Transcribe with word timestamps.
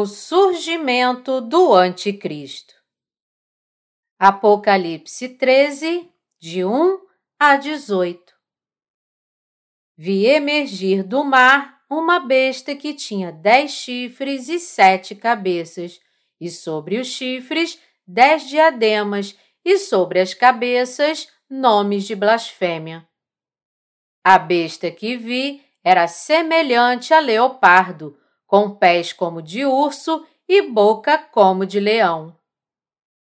O 0.00 0.06
surgimento 0.06 1.42
do 1.42 1.74
Anticristo. 1.74 2.72
Apocalipse 4.18 5.28
13, 5.28 6.10
de 6.40 6.64
1 6.64 6.98
a 7.38 7.56
18. 7.56 8.32
Vi 9.98 10.24
emergir 10.24 11.02
do 11.02 11.22
mar 11.22 11.82
uma 11.90 12.18
besta 12.18 12.74
que 12.74 12.94
tinha 12.94 13.30
dez 13.30 13.72
chifres 13.72 14.48
e 14.48 14.58
sete 14.58 15.14
cabeças, 15.14 16.00
e 16.40 16.48
sobre 16.48 16.98
os 16.98 17.08
chifres 17.08 17.78
dez 18.06 18.48
diademas, 18.48 19.36
e 19.62 19.76
sobre 19.76 20.18
as 20.18 20.32
cabeças 20.32 21.28
nomes 21.46 22.06
de 22.06 22.14
blasfêmia. 22.14 23.06
A 24.24 24.38
besta 24.38 24.90
que 24.90 25.18
vi 25.18 25.62
era 25.84 26.08
semelhante 26.08 27.12
a 27.12 27.20
leopardo 27.20 28.18
com 28.50 28.68
pés 28.68 29.12
como 29.12 29.40
de 29.40 29.64
urso 29.64 30.26
e 30.48 30.60
boca 30.60 31.16
como 31.16 31.64
de 31.64 31.78
leão. 31.78 32.36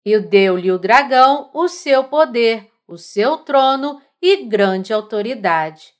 E 0.04 0.20
deu-lhe 0.20 0.70
o 0.70 0.78
dragão 0.78 1.50
o 1.54 1.70
seu 1.70 2.04
poder, 2.04 2.70
o 2.86 2.98
seu 2.98 3.38
trono 3.38 4.02
e 4.22 4.44
grande 4.44 4.92
autoridade. 4.92 5.94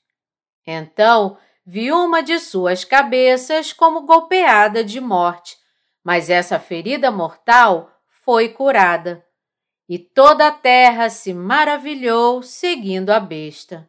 Então 0.66 1.38
vi 1.64 1.90
uma 1.90 2.22
de 2.22 2.38
suas 2.38 2.84
cabeças 2.84 3.72
como 3.72 4.02
golpeada 4.02 4.84
de 4.84 5.00
morte, 5.00 5.56
mas 6.04 6.28
essa 6.28 6.60
ferida 6.60 7.10
mortal 7.10 7.90
foi 8.22 8.50
curada. 8.50 9.24
E 9.88 9.98
toda 9.98 10.48
a 10.48 10.52
terra 10.52 11.08
se 11.08 11.32
maravilhou 11.32 12.42
seguindo 12.42 13.08
a 13.08 13.18
besta. 13.18 13.88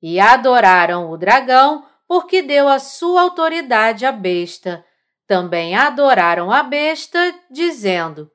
E 0.00 0.18
adoraram 0.18 1.10
o 1.10 1.18
dragão 1.18 1.84
porque 2.08 2.40
deu 2.40 2.66
a 2.66 2.78
sua 2.78 3.20
autoridade 3.20 4.06
à 4.06 4.10
besta. 4.10 4.84
Também 5.26 5.76
adoraram 5.76 6.50
a 6.50 6.62
besta, 6.62 7.18
dizendo: 7.50 8.32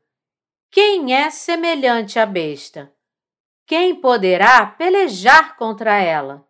Quem 0.72 1.16
é 1.16 1.32
semelhante 1.32 2.20
à 2.20 2.26
besta? 2.26 2.94
Quem 3.66 3.96
poderá 3.96 4.64
pelejar 4.68 5.58
contra 5.58 6.00
ela? 6.00 6.48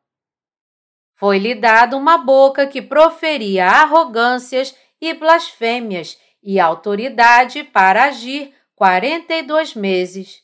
Foi-lhe 1.16 1.56
dado 1.56 1.96
uma 1.96 2.18
boca 2.18 2.68
que 2.68 2.82
proferia 2.82 3.68
arrogâncias 3.68 4.76
e 5.00 5.14
blasfêmias 5.14 6.20
e 6.42 6.60
autoridade 6.60 7.64
para 7.64 8.06
agir 8.06 8.54
quarenta 8.76 9.34
e 9.34 9.44
dois 9.44 9.74
meses. 9.74 10.42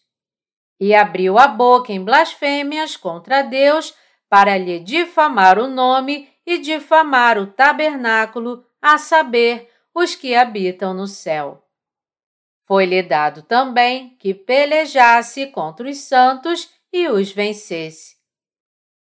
E 0.80 0.96
abriu 0.96 1.38
a 1.38 1.48
boca 1.48 1.92
em 1.92 2.02
blasfêmias 2.02 2.96
contra 2.96 3.42
Deus 3.42 3.94
para 4.30 4.58
lhe 4.58 4.80
difamar 4.80 5.60
o 5.60 5.68
nome 5.68 6.30
e 6.50 6.58
difamar 6.58 7.38
o 7.38 7.46
tabernáculo, 7.46 8.66
a 8.82 8.98
saber, 8.98 9.70
os 9.94 10.16
que 10.16 10.34
habitam 10.34 10.96
no 10.96 11.06
céu. 11.06 11.64
Foi-lhe 12.64 13.04
dado 13.04 13.44
também 13.44 14.16
que 14.18 14.34
pelejasse 14.34 15.46
contra 15.46 15.88
os 15.88 16.00
santos 16.00 16.68
e 16.92 17.08
os 17.08 17.32
vencesse. 17.32 18.18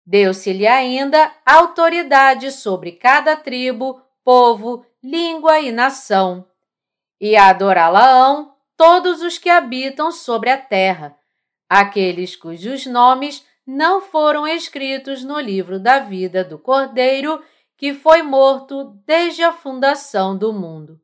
Deu-se-lhe 0.06 0.64
ainda 0.64 1.34
autoridade 1.44 2.52
sobre 2.52 2.92
cada 2.92 3.34
tribo, 3.34 4.00
povo, 4.22 4.86
língua 5.02 5.58
e 5.58 5.72
nação, 5.72 6.46
e 7.20 7.36
adorá-la-ão 7.36 8.54
todos 8.76 9.22
os 9.22 9.38
que 9.38 9.50
habitam 9.50 10.12
sobre 10.12 10.50
a 10.50 10.58
terra, 10.58 11.18
aqueles 11.68 12.36
cujos 12.36 12.86
nomes 12.86 13.44
não 13.66 14.00
foram 14.00 14.46
escritos 14.46 15.24
no 15.24 15.40
livro 15.40 15.80
da 15.80 16.00
vida 16.00 16.44
do 16.44 16.58
Cordeiro 16.58 17.42
que 17.76 17.94
foi 17.94 18.22
morto 18.22 18.84
desde 19.04 19.42
a 19.42 19.52
fundação 19.52 20.36
do 20.36 20.52
mundo. 20.52 21.00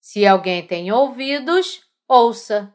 Se 0.00 0.26
alguém 0.26 0.66
tem 0.66 0.92
ouvidos, 0.92 1.82
ouça. 2.08 2.74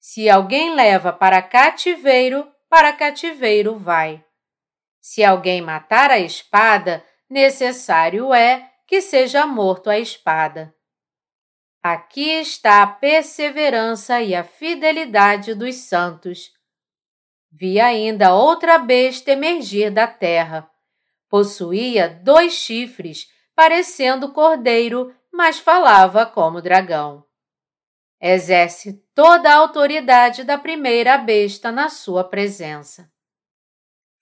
Se 0.00 0.28
alguém 0.28 0.74
leva 0.74 1.12
para 1.12 1.40
cativeiro, 1.40 2.46
para 2.68 2.92
cativeiro 2.92 3.78
vai. 3.78 4.24
Se 5.00 5.24
alguém 5.24 5.62
matar 5.62 6.10
a 6.10 6.18
espada, 6.18 7.04
necessário 7.30 8.34
é 8.34 8.70
que 8.86 9.00
seja 9.00 9.46
morto 9.46 9.88
a 9.88 9.98
espada. 9.98 10.74
Aqui 11.82 12.30
está 12.40 12.82
a 12.82 12.86
perseverança 12.86 14.20
e 14.20 14.34
a 14.34 14.42
fidelidade 14.42 15.54
dos 15.54 15.74
santos 15.76 16.50
Vi 17.56 17.78
ainda 17.78 18.34
outra 18.34 18.78
besta 18.78 19.30
emergir 19.30 19.88
da 19.88 20.08
terra. 20.08 20.68
Possuía 21.28 22.08
dois 22.08 22.54
chifres, 22.54 23.28
parecendo 23.54 24.32
cordeiro, 24.32 25.14
mas 25.32 25.60
falava 25.60 26.26
como 26.26 26.60
dragão. 26.60 27.24
Exerce 28.20 28.94
toda 29.14 29.50
a 29.50 29.54
autoridade 29.54 30.42
da 30.42 30.58
primeira 30.58 31.16
besta 31.16 31.70
na 31.70 31.88
sua 31.88 32.24
presença. 32.24 33.08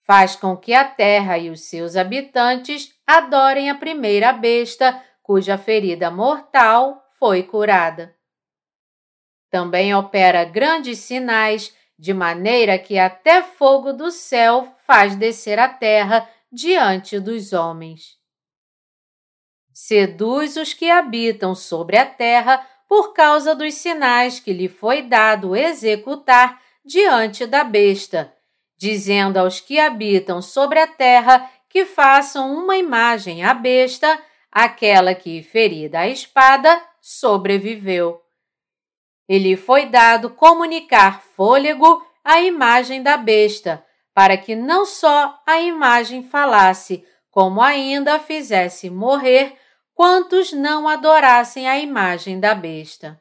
Faz 0.03 0.35
com 0.35 0.55
que 0.55 0.71
a 0.71 0.83
terra 0.83 1.35
e 1.35 1.49
os 1.49 1.61
seus 1.61 1.95
habitantes 1.95 2.93
adorem 3.07 3.71
a 3.71 3.75
primeira 3.75 4.31
besta, 4.31 5.03
cuja 5.23 5.57
ferida 5.57 6.11
mortal 6.11 7.03
foi 7.17 7.41
curada. 7.41 8.15
Também 9.49 9.95
opera 9.95 10.45
grandes 10.45 10.99
sinais 10.99 11.75
de 12.03 12.13
maneira 12.13 12.77
que 12.77 12.99
até 12.99 13.41
fogo 13.41 13.93
do 13.93 14.11
céu 14.11 14.75
faz 14.85 15.15
descer 15.15 15.57
a 15.57 15.69
terra 15.69 16.29
diante 16.51 17.17
dos 17.17 17.53
homens. 17.53 18.17
Seduz 19.71 20.57
os 20.57 20.73
que 20.73 20.91
habitam 20.91 21.55
sobre 21.55 21.95
a 21.97 22.05
terra 22.05 22.57
por 22.89 23.13
causa 23.13 23.55
dos 23.55 23.75
sinais 23.75 24.37
que 24.37 24.51
lhe 24.51 24.67
foi 24.67 25.03
dado 25.03 25.55
executar 25.55 26.61
diante 26.83 27.45
da 27.45 27.63
besta, 27.63 28.33
dizendo 28.77 29.37
aos 29.37 29.61
que 29.61 29.79
habitam 29.79 30.41
sobre 30.41 30.79
a 30.79 30.87
terra 30.87 31.49
que 31.69 31.85
façam 31.85 32.53
uma 32.53 32.75
imagem 32.75 33.45
à 33.45 33.53
besta, 33.53 34.21
aquela 34.51 35.15
que, 35.15 35.41
ferida 35.41 35.99
a 35.99 36.09
espada, 36.09 36.83
sobreviveu. 36.99 38.22
Ele 39.27 39.55
foi 39.55 39.85
dado 39.85 40.29
comunicar 40.29 41.21
fôlego 41.21 42.05
à 42.23 42.41
imagem 42.41 43.01
da 43.01 43.17
besta, 43.17 43.83
para 44.13 44.37
que 44.37 44.55
não 44.55 44.85
só 44.85 45.41
a 45.45 45.59
imagem 45.59 46.23
falasse, 46.23 47.05
como 47.31 47.61
ainda 47.61 48.19
fizesse 48.19 48.89
morrer 48.89 49.57
quantos 49.95 50.51
não 50.51 50.87
adorassem 50.87 51.67
a 51.67 51.79
imagem 51.79 52.39
da 52.39 52.53
besta. 52.53 53.19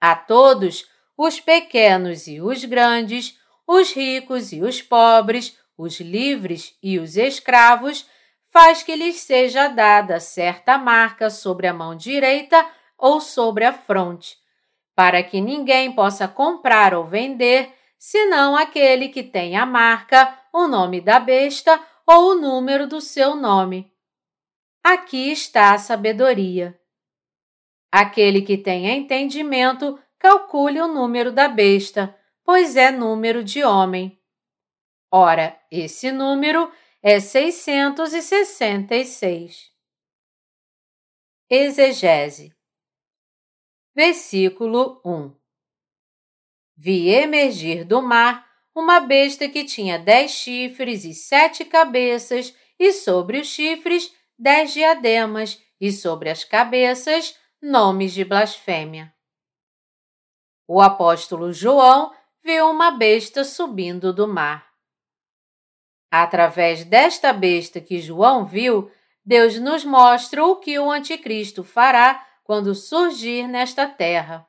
A 0.00 0.14
todos, 0.14 0.86
os 1.16 1.40
pequenos 1.40 2.26
e 2.26 2.40
os 2.40 2.64
grandes, 2.64 3.36
os 3.66 3.92
ricos 3.92 4.52
e 4.52 4.62
os 4.62 4.80
pobres, 4.80 5.56
os 5.76 6.00
livres 6.00 6.76
e 6.82 6.98
os 6.98 7.16
escravos, 7.16 8.06
faz 8.50 8.82
que 8.82 8.96
lhes 8.96 9.16
seja 9.20 9.68
dada 9.68 10.18
certa 10.20 10.78
marca 10.78 11.28
sobre 11.28 11.66
a 11.66 11.74
mão 11.74 11.94
direita 11.94 12.66
ou 12.96 13.20
sobre 13.20 13.64
a 13.64 13.72
fronte, 13.72 14.36
para 14.98 15.22
que 15.22 15.40
ninguém 15.40 15.92
possa 15.92 16.26
comprar 16.26 16.92
ou 16.92 17.04
vender, 17.04 17.72
senão 17.96 18.56
aquele 18.56 19.10
que 19.10 19.22
tem 19.22 19.56
a 19.56 19.64
marca, 19.64 20.36
o 20.52 20.66
nome 20.66 21.00
da 21.00 21.20
besta 21.20 21.80
ou 22.04 22.32
o 22.32 22.34
número 22.34 22.88
do 22.88 23.00
seu 23.00 23.36
nome. 23.36 23.94
Aqui 24.82 25.30
está 25.30 25.72
a 25.72 25.78
sabedoria. 25.78 26.76
Aquele 27.92 28.42
que 28.42 28.58
tem 28.58 28.88
entendimento, 28.88 29.96
calcule 30.18 30.80
o 30.80 30.88
número 30.88 31.30
da 31.30 31.46
besta, 31.46 32.12
pois 32.42 32.74
é 32.74 32.90
número 32.90 33.44
de 33.44 33.62
homem. 33.62 34.20
Ora, 35.12 35.56
esse 35.70 36.10
número 36.10 36.72
é 37.00 37.20
666. 37.20 39.70
Exegese 41.48 42.57
Versículo 44.00 45.00
1 45.04 45.34
Vi 46.76 47.08
emergir 47.08 47.84
do 47.84 48.00
mar 48.00 48.46
uma 48.72 49.00
besta 49.00 49.48
que 49.48 49.64
tinha 49.64 49.98
dez 49.98 50.30
chifres 50.30 51.04
e 51.04 51.12
sete 51.12 51.64
cabeças, 51.64 52.54
e 52.78 52.92
sobre 52.92 53.40
os 53.40 53.48
chifres 53.48 54.14
dez 54.38 54.72
diademas, 54.72 55.60
e 55.80 55.90
sobre 55.90 56.30
as 56.30 56.44
cabeças 56.44 57.36
nomes 57.60 58.12
de 58.12 58.24
blasfêmia. 58.24 59.12
O 60.68 60.80
apóstolo 60.80 61.52
João 61.52 62.14
viu 62.40 62.70
uma 62.70 62.92
besta 62.92 63.42
subindo 63.42 64.12
do 64.12 64.28
mar. 64.28 64.64
Através 66.08 66.84
desta 66.84 67.32
besta 67.32 67.80
que 67.80 68.00
João 68.00 68.46
viu, 68.46 68.92
Deus 69.24 69.58
nos 69.58 69.84
mostra 69.84 70.44
o 70.44 70.54
que 70.54 70.78
o 70.78 70.88
Anticristo 70.88 71.64
fará 71.64 72.27
quando 72.48 72.74
surgir 72.74 73.46
nesta 73.46 73.86
terra. 73.86 74.48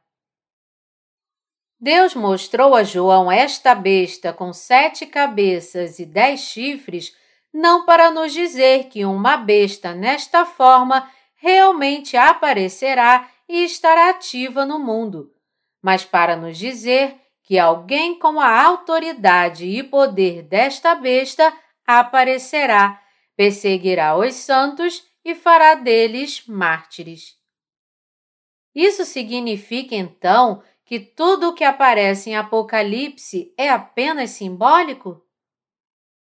Deus 1.77 2.15
mostrou 2.15 2.73
a 2.73 2.81
João 2.81 3.29
esta 3.29 3.75
besta 3.75 4.31
com 4.31 4.53
sete 4.53 5.05
cabeças 5.05 5.99
e 5.99 6.05
dez 6.05 6.39
chifres, 6.39 7.13
não 7.53 7.85
para 7.85 8.09
nos 8.09 8.31
dizer 8.31 8.85
que 8.85 9.03
uma 9.03 9.35
besta 9.35 9.93
nesta 9.93 10.45
forma 10.45 11.11
realmente 11.35 12.15
aparecerá 12.15 13.29
e 13.49 13.65
estará 13.65 14.11
ativa 14.11 14.65
no 14.65 14.79
mundo, 14.79 15.33
mas 15.81 16.05
para 16.05 16.37
nos 16.37 16.57
dizer 16.57 17.19
que 17.43 17.59
alguém 17.59 18.17
com 18.17 18.39
a 18.39 18.63
autoridade 18.63 19.65
e 19.65 19.83
poder 19.83 20.43
desta 20.43 20.95
besta 20.95 21.51
aparecerá, 21.85 23.01
perseguirá 23.35 24.15
os 24.15 24.35
santos 24.35 25.05
e 25.25 25.35
fará 25.35 25.75
deles 25.75 26.45
mártires. 26.47 27.38
Isso 28.73 29.05
significa 29.05 29.95
então 29.95 30.61
que 30.85 30.99
tudo 30.99 31.49
o 31.49 31.53
que 31.53 31.63
aparece 31.63 32.31
em 32.31 32.35
Apocalipse 32.35 33.53
é 33.57 33.69
apenas 33.69 34.31
simbólico? 34.31 35.23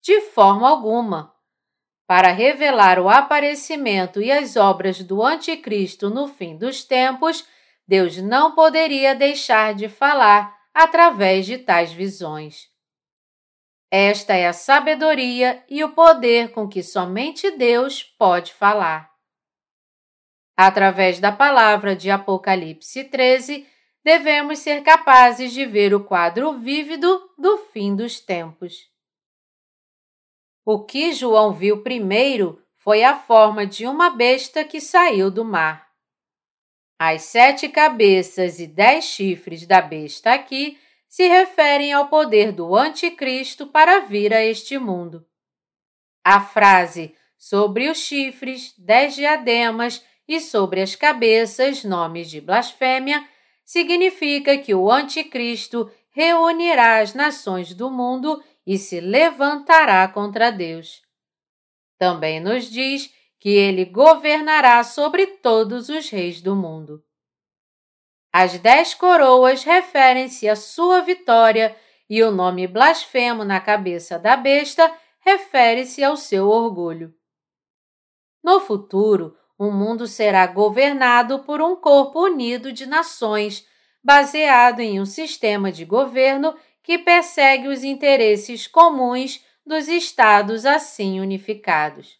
De 0.02 0.22
forma 0.22 0.68
alguma. 0.70 1.34
Para 2.06 2.32
revelar 2.32 3.00
o 3.00 3.10
aparecimento 3.10 4.22
e 4.22 4.32
as 4.32 4.56
obras 4.56 5.04
do 5.04 5.22
Anticristo 5.22 6.10
no 6.10 6.28
fim 6.28 6.58
dos 6.58 6.84
tempos, 6.84 7.46
Deus 7.88 8.18
não 8.18 8.56
poderia 8.56 9.14
deixar 9.14 9.74
de 9.74 9.90
falar 9.90 10.58
através 10.74 11.46
de 11.46 11.58
tais 11.58 11.92
visões. 11.92 12.70
Esta 13.90 14.36
é 14.36 14.48
a 14.48 14.54
sabedoria 14.54 15.64
e 15.70 15.84
o 15.84 15.94
poder 15.94 16.52
com 16.52 16.68
que 16.68 16.84
somente 16.84 17.50
Deus 17.52 18.04
pode 18.04 18.54
falar. 18.54 19.17
Através 20.58 21.20
da 21.20 21.32
palavra 21.32 21.96
de 21.96 22.10
Apocalipse 22.10 23.04
13, 23.04 23.68
devemos 24.04 24.58
ser 24.58 24.82
capazes 24.82 25.54
de 25.54 25.64
ver 25.68 25.94
o 25.94 26.04
quadro 26.04 26.58
vívido 26.58 27.30
do 27.38 27.60
fim 27.72 27.96
dos 27.96 28.20
tempos. 28.20 28.74
O 30.66 30.84
que 30.84 31.14
João 31.14 31.54
viu 31.54 31.84
primeiro 31.84 32.60
foi 32.78 33.04
a 33.04 33.16
forma 33.16 33.68
de 33.68 33.86
uma 33.86 34.10
besta 34.10 34.64
que 34.64 34.82
saiu 34.82 35.30
do 35.30 35.46
mar. 35.46 35.88
As 36.98 37.22
sete 37.22 37.70
cabeças 37.70 38.60
e 38.60 38.66
dez 38.66 39.06
chifres 39.06 39.68
da 39.68 39.80
besta 39.80 40.34
aqui 40.34 40.80
se 41.08 41.28
referem 41.28 41.94
ao 41.94 42.08
poder 42.08 42.52
do 42.52 42.76
Anticristo 42.76 43.68
para 43.68 44.00
vir 44.00 44.34
a 44.34 44.44
este 44.44 44.80
mundo. 44.80 45.24
A 46.24 46.42
frase 46.42 47.16
sobre 47.38 47.88
os 47.90 48.00
chifres, 48.00 48.74
dez 48.78 49.14
diademas 49.14 50.04
e 50.28 50.40
sobre 50.42 50.82
as 50.82 50.96
cabeças, 50.96 51.84
nomes 51.84 52.30
de 52.30 52.42
blasfêmia, 52.42 53.28
significa 53.66 54.58
que 54.58 54.74
o 54.74 54.92
Anticristo 54.92 55.90
reunirá 56.10 57.00
as 57.00 57.14
nações 57.14 57.74
do 57.74 57.90
mundo 57.90 58.44
e 58.66 58.78
se 58.78 59.00
levantará 59.00 60.08
contra 60.08 60.52
Deus. 60.52 61.02
Também 61.98 62.40
nos 62.40 62.70
diz 62.70 63.14
que 63.40 63.50
ele 63.50 63.86
governará 63.86 64.84
sobre 64.84 65.28
todos 65.28 65.90
os 65.90 66.10
reis 66.10 66.42
do 66.42 66.56
mundo. 66.56 67.04
As 68.34 68.60
dez 68.60 68.94
coroas 68.94 69.64
referem-se 69.64 70.50
à 70.50 70.56
sua 70.56 71.02
vitória 71.02 71.76
e 72.10 72.24
o 72.24 72.32
nome 72.32 72.68
blasfemo 72.68 73.44
na 73.44 73.60
cabeça 73.60 74.18
da 74.20 74.36
besta 74.36 74.94
refere-se 75.22 76.04
ao 76.04 76.16
seu 76.16 76.48
orgulho. 76.48 77.14
No 78.44 78.60
futuro, 78.60 79.36
o 79.58 79.72
mundo 79.72 80.06
será 80.06 80.46
governado 80.46 81.40
por 81.40 81.62
um 81.62 81.76
corpo 81.76 82.24
unido 82.24 82.72
de 82.72 82.86
nações, 82.86 83.66
baseado 84.04 84.80
em 84.80 85.02
um 85.02 85.06
sistema 85.06 85.72
de 85.72 85.84
governo 85.84 86.56
que 86.84 86.98
persegue 86.98 87.68
os 87.68 87.84
interesses 87.84 88.68
comuns 88.68 89.44
dos 89.66 89.88
estados 89.88 90.66
assim 90.66 91.20
unificados. 91.20 92.18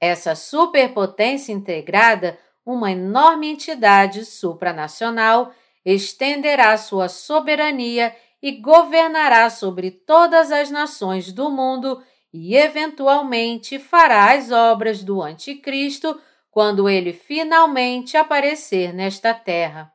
Essa 0.00 0.34
superpotência 0.34 1.52
integrada, 1.52 2.38
uma 2.64 2.92
enorme 2.92 3.50
entidade 3.50 4.24
supranacional, 4.24 5.52
estenderá 5.84 6.76
sua 6.78 7.08
soberania 7.08 8.14
e 8.40 8.52
governará 8.52 9.50
sobre 9.50 9.90
todas 9.90 10.52
as 10.52 10.70
nações 10.70 11.32
do 11.32 11.50
mundo 11.50 12.02
e, 12.36 12.56
eventualmente, 12.56 13.78
fará 13.78 14.32
as 14.32 14.50
obras 14.50 15.04
do 15.04 15.22
Anticristo 15.22 16.20
quando 16.50 16.88
ele 16.88 17.12
finalmente 17.12 18.16
aparecer 18.16 18.92
nesta 18.92 19.32
terra. 19.32 19.94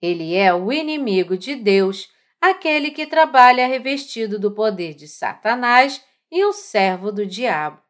Ele 0.00 0.34
é 0.34 0.54
o 0.54 0.72
inimigo 0.72 1.36
de 1.36 1.56
Deus, 1.56 2.10
aquele 2.40 2.90
que 2.90 3.06
trabalha 3.06 3.66
revestido 3.66 4.38
do 4.38 4.54
poder 4.54 4.94
de 4.94 5.06
Satanás 5.06 6.02
e 6.30 6.42
um 6.42 6.54
servo 6.54 7.12
do 7.12 7.26
diabo. 7.26 7.82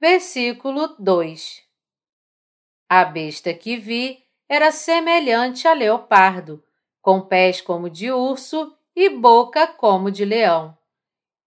Versículo 0.00 0.96
2 0.98 1.62
A 2.88 3.04
besta 3.04 3.52
que 3.52 3.76
vi 3.76 4.24
era 4.48 4.72
semelhante 4.72 5.68
a 5.68 5.74
leopardo, 5.74 6.64
com 7.02 7.20
pés 7.20 7.60
como 7.60 7.90
de 7.90 8.10
urso 8.10 8.74
e 8.96 9.10
boca 9.10 9.66
como 9.66 10.10
de 10.10 10.24
leão. 10.24 10.77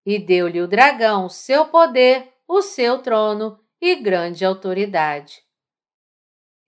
E 0.04 0.18
deu-lhe 0.18 0.60
o 0.60 0.66
dragão 0.66 1.28
seu 1.28 1.66
poder, 1.66 2.32
o 2.46 2.60
seu 2.60 2.98
trono 2.98 3.58
e 3.80 3.96
grande 3.96 4.44
autoridade. 4.44 5.42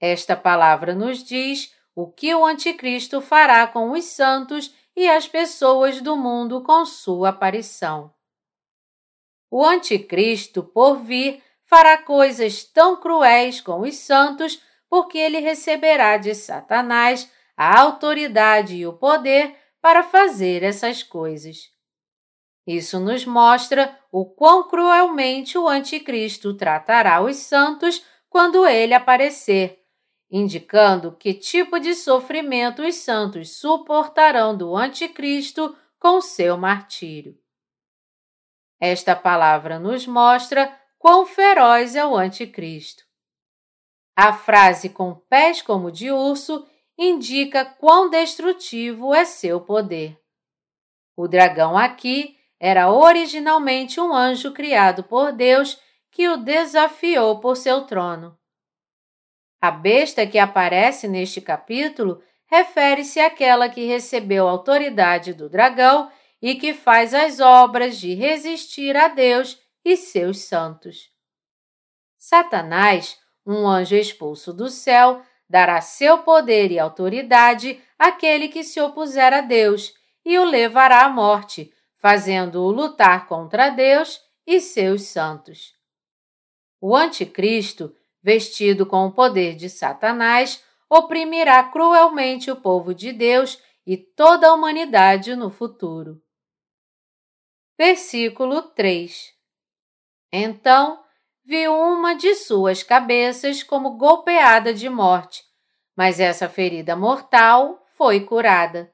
Esta 0.01 0.37
palavra 0.37 0.95
nos 0.95 1.23
diz 1.23 1.75
o 1.95 2.11
que 2.11 2.35
o 2.35 2.45
Anticristo 2.45 3.21
fará 3.21 3.67
com 3.67 3.93
os 3.93 4.05
santos 4.05 4.75
e 4.97 5.09
as 5.09 5.27
pessoas 5.27 6.01
do 6.01 6.17
mundo 6.17 6.63
com 6.63 6.85
sua 6.85 7.31
aparição. 7.31 8.13
O 9.51 9.65
Anticristo, 9.65 10.63
por 10.63 10.97
vir, 10.97 11.43
fará 11.65 11.99
coisas 11.99 12.65
tão 12.65 13.01
cruéis 13.01 13.61
com 13.61 13.81
os 13.81 13.97
santos, 13.97 14.61
porque 14.89 15.19
ele 15.19 15.41
receberá 15.41 16.17
de 16.17 16.35
Satanás 16.35 17.31
a 17.57 17.81
autoridade 17.81 18.77
e 18.77 18.87
o 18.87 18.93
poder 18.93 19.57
para 19.81 20.03
fazer 20.03 20.63
essas 20.63 21.03
coisas. 21.03 21.74
Isso 22.67 22.99
nos 22.99 23.27
mostra 23.27 23.99
o 24.11 24.25
quão 24.25 24.69
cruelmente 24.69 25.59
o 25.59 25.69
Anticristo 25.69 26.55
tratará 26.55 27.21
os 27.23 27.37
santos 27.37 28.05
quando 28.29 28.67
ele 28.67 28.95
aparecer 28.95 29.85
indicando 30.37 31.13
que 31.13 31.33
tipo 31.33 31.79
de 31.79 31.95
sofrimento 31.95 32.83
os 32.83 32.97
santos 32.97 33.57
suportarão 33.57 34.57
do 34.57 34.77
Anticristo 34.77 35.77
com 35.97 36.21
seu 36.21 36.59
martírio. 36.59 37.39
Esta 38.81 39.15
palavra 39.15 39.79
nos 39.79 40.09
mostra 40.09 40.77
quão 40.99 41.25
feroz 41.25 41.95
é 41.95 42.05
o 42.05 42.17
Anticristo. 42.17 43.05
A 44.17 44.33
frase 44.33 44.89
com 44.89 45.15
pés 45.15 45.63
como 45.63 45.89
de 45.93 46.11
urso 46.11 46.67
indica 46.99 47.65
quão 47.65 48.11
destrutivo 48.11 49.15
é 49.15 49.25
seu 49.25 49.61
poder. 49.61 50.21
O 51.17 51.29
dragão 51.29 51.79
aqui 51.79 52.37
era 52.67 52.91
originalmente 52.91 54.01
um 54.01 54.11
anjo 54.11 54.51
criado 54.51 55.05
por 55.05 55.33
Deus 55.33 55.79
que 56.11 56.27
o 56.31 56.39
desafiou 56.39 57.39
por 57.39 57.59
seu 57.59 57.83
trono. 57.83 58.39
A 59.61 59.71
besta 59.71 60.27
que 60.27 60.39
aparece 60.39 61.07
neste 61.07 61.43
capítulo 61.43 62.23
refere-se 62.47 63.21
àquela 63.21 63.69
que 63.69 63.85
recebeu 63.85 64.49
autoridade 64.49 65.35
do 65.35 65.47
dragão 65.47 66.11
e 66.41 66.55
que 66.55 66.73
faz 66.73 67.13
as 67.13 67.39
obras 67.39 67.99
de 67.99 68.15
resistir 68.15 68.97
a 68.97 69.09
Deus 69.09 69.61
e 69.85 69.95
seus 69.95 70.39
santos. 70.39 71.11
Satanás, 72.17 73.21
um 73.45 73.69
anjo 73.69 73.95
expulso 73.95 74.55
do 74.55 74.71
céu, 74.71 75.21
dará 75.47 75.83
seu 75.83 76.21
poder 76.23 76.73
e 76.73 76.79
autoridade 76.79 77.79
àquele 77.99 78.49
que 78.49 78.65
se 78.65 78.81
opuser 78.81 79.35
a 79.35 79.43
Deus 79.43 79.93
e 80.25 80.39
o 80.39 80.45
levará 80.45 81.05
à 81.05 81.11
morte, 81.11 81.74
fazendo-o 82.05 82.71
lutar 82.71 83.27
contra 83.27 83.71
Deus 83.71 84.21
e 84.47 84.61
seus 84.61 85.05
santos. 85.05 85.73
O 86.79 86.95
Anticristo 86.95 87.97
vestido 88.25 88.87
com 88.87 89.05
o 89.05 89.13
poder 89.13 89.55
de 89.55 89.69
Satanás, 89.69 90.65
oprimirá 90.89 91.63
cruelmente 91.63 92.51
o 92.51 92.57
povo 92.57 92.95
de 92.95 93.13
Deus 93.13 93.63
e 93.87 93.99
toda 93.99 94.49
a 94.49 94.55
humanidade 94.55 95.37
no 95.37 95.51
futuro. 95.51 96.23
Versículo 97.77 98.63
3 98.63 99.35
Então 100.33 101.05
viu 101.45 101.75
uma 101.75 102.15
de 102.15 102.35
suas 102.35 102.83
cabeças 102.83 103.63
como 103.63 103.99
golpeada 103.99 104.73
de 104.73 104.89
morte, 104.89 105.45
mas 105.95 106.19
essa 106.19 106.49
ferida 106.49 106.97
mortal 106.97 107.85
foi 107.95 108.21
curada. 108.21 108.94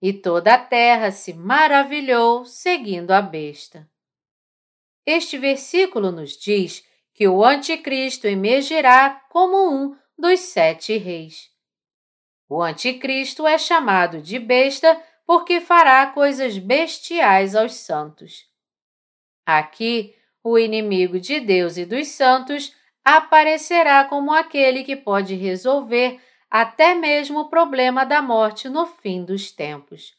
E 0.00 0.12
toda 0.12 0.54
a 0.54 0.58
terra 0.58 1.10
se 1.10 1.32
maravilhou 1.34 2.44
seguindo 2.44 3.10
a 3.10 3.20
besta. 3.20 3.88
Este 5.04 5.36
versículo 5.36 6.10
nos 6.10 6.36
diz 6.38 6.86
que 7.12 7.28
o 7.28 7.44
Anticristo 7.44 8.26
emergirá 8.26 9.22
como 9.28 9.70
um 9.70 9.96
dos 10.18 10.40
sete 10.40 10.96
reis. 10.96 11.50
O 12.48 12.62
Anticristo 12.62 13.46
é 13.46 13.58
chamado 13.58 14.20
de 14.20 14.38
besta 14.38 15.00
porque 15.26 15.60
fará 15.60 16.06
coisas 16.06 16.58
bestiais 16.58 17.54
aos 17.54 17.74
santos. 17.74 18.46
Aqui, 19.46 20.14
o 20.42 20.58
inimigo 20.58 21.20
de 21.20 21.38
Deus 21.38 21.76
e 21.76 21.84
dos 21.84 22.08
santos 22.08 22.74
aparecerá 23.04 24.04
como 24.04 24.32
aquele 24.32 24.82
que 24.82 24.96
pode 24.96 25.34
resolver 25.34 26.20
até 26.50 26.94
mesmo 26.94 27.40
o 27.40 27.48
problema 27.48 28.04
da 28.04 28.20
morte 28.20 28.68
no 28.68 28.84
fim 28.84 29.24
dos 29.24 29.52
tempos. 29.52 30.14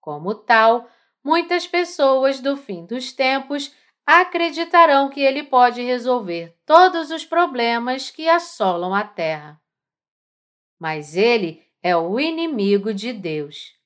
Como 0.00 0.34
tal, 0.34 0.88
muitas 1.24 1.66
pessoas 1.66 2.40
do 2.40 2.56
fim 2.56 2.86
dos 2.86 3.12
tempos 3.12 3.74
acreditarão 4.06 5.10
que 5.10 5.20
ele 5.20 5.42
pode 5.42 5.82
resolver 5.82 6.56
todos 6.64 7.10
os 7.10 7.26
problemas 7.26 8.10
que 8.10 8.28
assolam 8.28 8.94
a 8.94 9.04
Terra. 9.04 9.60
Mas 10.78 11.16
ele 11.16 11.62
é 11.82 11.96
o 11.96 12.18
inimigo 12.18 12.94
de 12.94 13.12
Deus. 13.12 13.76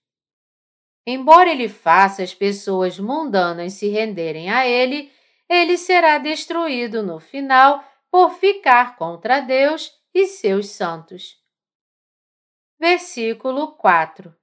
Embora 1.04 1.50
ele 1.50 1.68
faça 1.68 2.22
as 2.22 2.32
pessoas 2.32 2.98
mundanas 2.98 3.72
se 3.72 3.88
renderem 3.88 4.50
a 4.50 4.66
ele, 4.66 5.10
ele 5.48 5.76
será 5.76 6.18
destruído 6.18 7.02
no 7.02 7.18
final 7.18 7.82
por 8.10 8.30
ficar 8.34 8.96
contra 8.96 9.40
Deus 9.40 9.90
e 10.14 10.26
seus 10.26 10.68
santos. 10.68 11.41
Versículo 12.82 13.76
4 13.76 14.34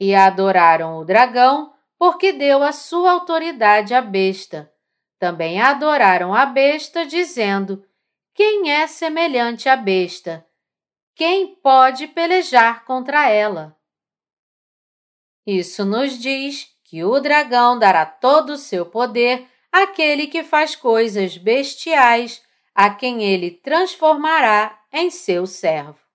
E 0.00 0.16
adoraram 0.16 0.98
o 0.98 1.04
dragão, 1.04 1.72
porque 1.96 2.32
deu 2.32 2.60
a 2.60 2.72
sua 2.72 3.12
autoridade 3.12 3.94
à 3.94 4.02
besta. 4.02 4.68
Também 5.16 5.60
adoraram 5.60 6.34
a 6.34 6.44
besta, 6.44 7.06
dizendo: 7.06 7.86
Quem 8.34 8.72
é 8.72 8.84
semelhante 8.88 9.68
à 9.68 9.76
besta? 9.76 10.44
Quem 11.14 11.54
pode 11.54 12.08
pelejar 12.08 12.84
contra 12.84 13.30
ela? 13.30 13.78
Isso 15.46 15.84
nos 15.84 16.18
diz 16.18 16.66
que 16.82 17.04
o 17.04 17.20
dragão 17.20 17.78
dará 17.78 18.04
todo 18.04 18.54
o 18.54 18.58
seu 18.58 18.86
poder 18.86 19.46
àquele 19.70 20.26
que 20.26 20.42
faz 20.42 20.74
coisas 20.74 21.36
bestiais, 21.36 22.44
a 22.74 22.92
quem 22.92 23.22
ele 23.22 23.52
transformará 23.52 24.82
em 24.92 25.12
seu 25.12 25.46
servo. 25.46 26.09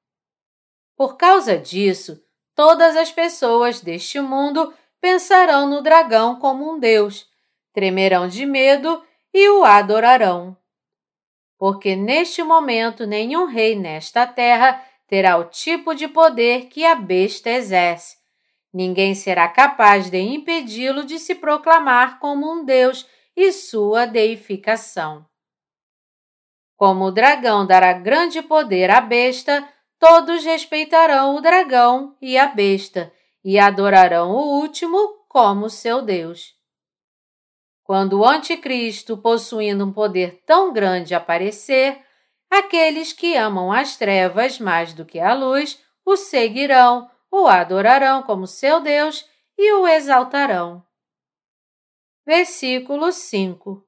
Por 0.96 1.18
causa 1.18 1.58
disso, 1.58 2.22
todas 2.56 2.96
as 2.96 3.12
pessoas 3.12 3.82
deste 3.82 4.20
mundo 4.20 4.74
pensarão 5.02 5.70
no 5.70 5.82
dragão 5.82 6.40
como 6.40 6.74
um 6.74 6.80
deus, 6.80 7.28
tremerão 7.74 8.28
de 8.28 8.46
medo 8.46 9.04
e 9.34 9.50
o 9.50 9.66
adorarão. 9.66 10.58
Porque 11.58 11.96
neste 11.96 12.42
momento 12.42 13.06
nenhum 13.06 13.46
rei 13.46 13.75
nesta 13.75 14.25
terra 14.25 14.82
terá 15.08 15.38
o 15.38 15.46
tipo 15.46 15.94
de 15.94 16.08
poder 16.08 16.68
que 16.68 16.86
a 16.86 16.96
besta 16.96 17.50
exerce. 17.50 18.18
Ninguém 18.74 19.14
será 19.16 19.48
capaz 19.48 20.10
de 20.10 20.20
impedi-lo 20.20 21.06
de 21.06 21.20
se 21.20 21.36
proclamar 21.36 22.20
como 22.20 22.52
um 22.52 22.66
deus 22.66 23.08
e 23.36 23.52
sua 23.52 24.06
deificação. 24.06 25.25
Como 26.75 27.06
o 27.06 27.12
dragão 27.12 27.66
dará 27.66 27.94
grande 27.94 28.42
poder 28.42 28.90
à 28.90 29.00
besta, 29.00 29.68
todos 30.00 30.44
respeitarão 30.44 31.36
o 31.36 31.42
dragão 31.42 32.16
e 32.22 32.38
a 32.38 32.48
besta 32.48 33.12
e 33.44 33.60
adorarão 33.60 34.32
o 34.32 34.60
último 34.60 34.98
como 35.28 35.70
seu 35.70 36.02
Deus. 36.02 36.56
Quando 37.84 38.20
o 38.20 38.25
Anticristo, 38.25 39.16
possuindo 39.16 39.86
um 39.86 39.94
poder 39.94 40.42
tão 40.46 40.74
grande, 40.74 41.14
aparecer, 41.14 42.04
aqueles 42.50 43.14
que 43.14 43.36
amam 43.36 43.72
as 43.72 43.96
trevas 43.96 44.60
mais 44.60 44.94
do 44.94 45.06
que 45.06 45.20
a 45.20 45.34
luz 45.36 45.80
o 46.04 46.16
seguirão, 46.16 47.10
o 47.30 47.48
adorarão 47.48 48.24
como 48.24 48.48
seu 48.48 48.80
Deus 48.80 49.28
e 49.58 49.72
o 49.74 49.88
exaltarão. 49.88 50.84
Versículo 52.25 53.12
5 53.12 53.86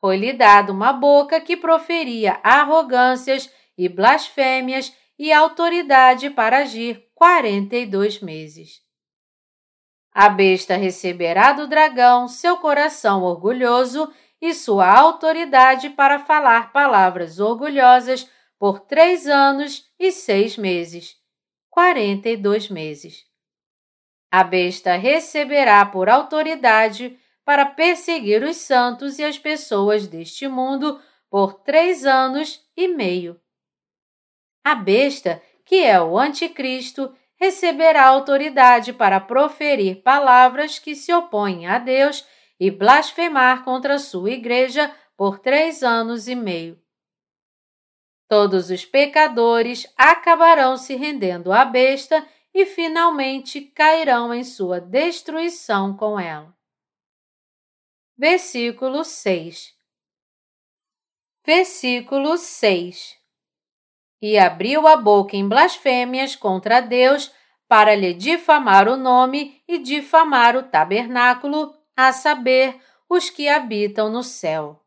Foi-lhe 0.00 0.32
dado 0.32 0.72
uma 0.72 0.92
boca 0.92 1.38
que 1.40 1.56
proferia 1.56 2.40
arrogâncias 2.42 3.52
e 3.80 3.88
blasfêmias 3.88 4.94
e 5.18 5.32
autoridade 5.32 6.28
para 6.28 6.58
agir 6.58 7.08
quarenta 7.14 7.76
e 7.76 7.86
dois 7.86 8.20
meses. 8.20 8.82
A 10.12 10.28
besta 10.28 10.76
receberá 10.76 11.54
do 11.54 11.66
dragão 11.66 12.28
seu 12.28 12.58
coração 12.58 13.22
orgulhoso 13.22 14.12
e 14.38 14.52
sua 14.52 14.86
autoridade 14.86 15.88
para 15.88 16.18
falar 16.18 16.72
palavras 16.72 17.40
orgulhosas 17.40 18.28
por 18.58 18.80
três 18.80 19.26
anos 19.26 19.90
e 19.98 20.12
seis 20.12 20.58
meses, 20.58 21.16
quarenta 21.70 22.28
e 22.28 22.36
dois 22.36 22.68
meses. 22.68 23.24
A 24.30 24.44
besta 24.44 24.94
receberá 24.96 25.86
por 25.86 26.10
autoridade 26.10 27.18
para 27.46 27.64
perseguir 27.64 28.42
os 28.42 28.58
santos 28.58 29.18
e 29.18 29.24
as 29.24 29.38
pessoas 29.38 30.06
deste 30.06 30.46
mundo 30.46 31.00
por 31.30 31.54
três 31.54 32.04
anos 32.04 32.62
e 32.76 32.86
meio. 32.86 33.40
A 34.64 34.74
besta 34.74 35.42
que 35.70 35.84
é 35.84 36.02
o 36.02 36.18
Anticristo, 36.18 37.16
receberá 37.36 38.08
autoridade 38.08 38.92
para 38.92 39.20
proferir 39.20 40.02
palavras 40.02 40.80
que 40.80 40.96
se 40.96 41.12
opõem 41.12 41.64
a 41.64 41.78
Deus 41.78 42.26
e 42.58 42.72
blasfemar 42.72 43.62
contra 43.62 44.00
sua 44.00 44.32
igreja 44.32 44.92
por 45.16 45.38
três 45.38 45.84
anos 45.84 46.26
e 46.26 46.34
meio. 46.34 46.76
Todos 48.28 48.68
os 48.68 48.84
pecadores 48.84 49.86
acabarão 49.96 50.76
se 50.76 50.96
rendendo 50.96 51.52
à 51.52 51.64
besta 51.64 52.26
e 52.52 52.66
finalmente 52.66 53.60
cairão 53.60 54.34
em 54.34 54.42
sua 54.42 54.80
destruição 54.80 55.96
com 55.96 56.18
ela. 56.18 56.52
Versículo 58.18 59.04
6 59.04 59.72
Versículo 61.46 62.36
6 62.36 63.19
e 64.20 64.38
abriu 64.38 64.86
a 64.86 64.96
boca 64.96 65.36
em 65.36 65.48
blasfêmias 65.48 66.36
contra 66.36 66.80
Deus 66.80 67.32
para 67.68 67.94
lhe 67.94 68.12
difamar 68.12 68.88
o 68.88 68.96
nome 68.96 69.62
e 69.68 69.78
difamar 69.78 70.56
o 70.56 70.62
tabernáculo, 70.64 71.72
a 71.96 72.12
saber, 72.12 72.80
os 73.08 73.30
que 73.30 73.48
habitam 73.48 74.10
no 74.10 74.22
céu. 74.22 74.82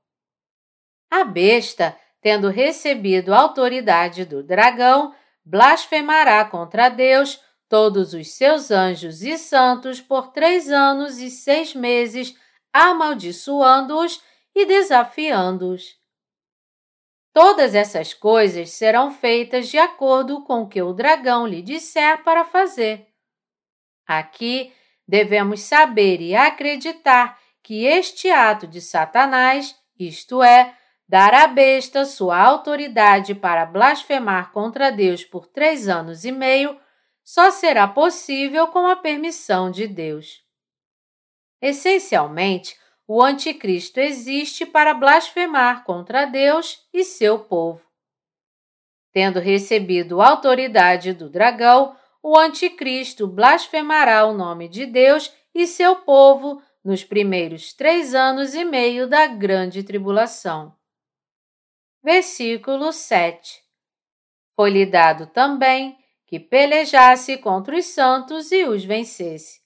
A 1.10 1.24
besta, 1.24 1.98
tendo 2.22 2.50
recebido 2.50 3.34
a 3.34 3.40
autoridade 3.40 4.26
do 4.26 4.44
dragão, 4.44 5.14
blasfemará 5.46 6.44
contra 6.44 6.90
Deus, 6.90 7.40
todos 7.70 8.14
os 8.14 8.34
seus 8.34 8.70
anjos 8.72 9.24
e 9.24 9.38
santos 9.38 10.02
por 10.02 10.32
três 10.32 10.70
anos 10.70 11.20
e 11.20 11.30
seis 11.30 11.74
meses, 11.74 12.36
amaldiçoando-os 12.72 14.22
e 14.56 14.66
desafiando-os. 14.66 16.03
Todas 17.34 17.74
essas 17.74 18.14
coisas 18.14 18.70
serão 18.70 19.10
feitas 19.10 19.68
de 19.68 19.80
acordo 19.80 20.44
com 20.44 20.62
o 20.62 20.68
que 20.68 20.84
o 20.84 20.94
dragão 20.94 21.48
lhe 21.48 21.64
disser 21.64 22.24
para 22.24 22.46
fazer. 22.46 23.08
Aqui 24.06 24.72
devemos 25.08 25.62
saber 25.62 26.22
e 26.22 26.36
acreditar 26.36 27.40
que 27.64 27.86
este 27.86 28.30
ato 28.30 28.68
de 28.68 28.80
Satanás, 28.80 29.76
isto 29.98 30.44
é, 30.44 30.78
dar 31.10 31.34
à 31.34 31.48
besta 31.48 32.06
sua 32.06 32.38
autoridade 32.38 33.34
para 33.34 33.66
blasfemar 33.66 34.52
contra 34.52 34.92
Deus 34.92 35.24
por 35.24 35.48
três 35.48 35.88
anos 35.88 36.26
e 36.26 36.32
meio, 36.32 36.80
só 37.24 37.50
será 37.50 37.88
possível 37.88 38.68
com 38.68 38.86
a 38.86 38.96
permissão 38.96 39.72
de 39.72 39.88
Deus. 39.88 40.44
Essencialmente, 41.60 42.76
o 43.08 43.22
Anticristo 43.22 44.00
existe 44.00 44.66
para 44.66 44.94
blasfemar 44.94 45.84
contra 45.84 46.26
Deus 46.26 46.88
e 46.94 47.04
seu 47.04 47.40
povo. 47.40 47.82
Tendo 49.12 49.40
recebido 49.40 50.22
autoridade 50.22 51.14
do 51.14 51.30
dragão, 51.30 51.96
o 52.22 52.38
Anticristo 52.40 53.28
blasfemará 53.28 54.26
o 54.26 54.34
nome 54.34 54.68
de 54.70 54.86
Deus 54.86 55.32
e 55.54 55.68
seu 55.68 55.98
povo 55.98 56.62
nos 56.84 57.04
primeiros 57.04 57.74
três 57.74 58.16
anos 58.16 58.56
e 58.56 58.66
meio 58.66 59.08
da 59.08 59.28
grande 59.28 59.84
tribulação. 59.84 60.76
Versículo 62.02 62.92
7 62.92 63.62
Foi-lhe 64.56 64.86
dado 64.86 65.28
também 65.28 65.98
que 66.26 66.40
pelejasse 66.40 67.38
contra 67.38 67.78
os 67.78 67.86
santos 67.86 68.52
e 68.52 68.66
os 68.66 68.84
vencesse. 68.84 69.63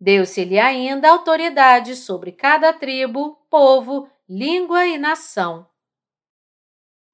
Deu-se-lhe 0.00 0.58
ainda 0.58 1.10
autoridade 1.10 1.96
sobre 1.96 2.30
cada 2.32 2.72
tribo, 2.72 3.34
povo, 3.50 4.08
língua 4.28 4.86
e 4.86 4.96
nação. 4.96 5.68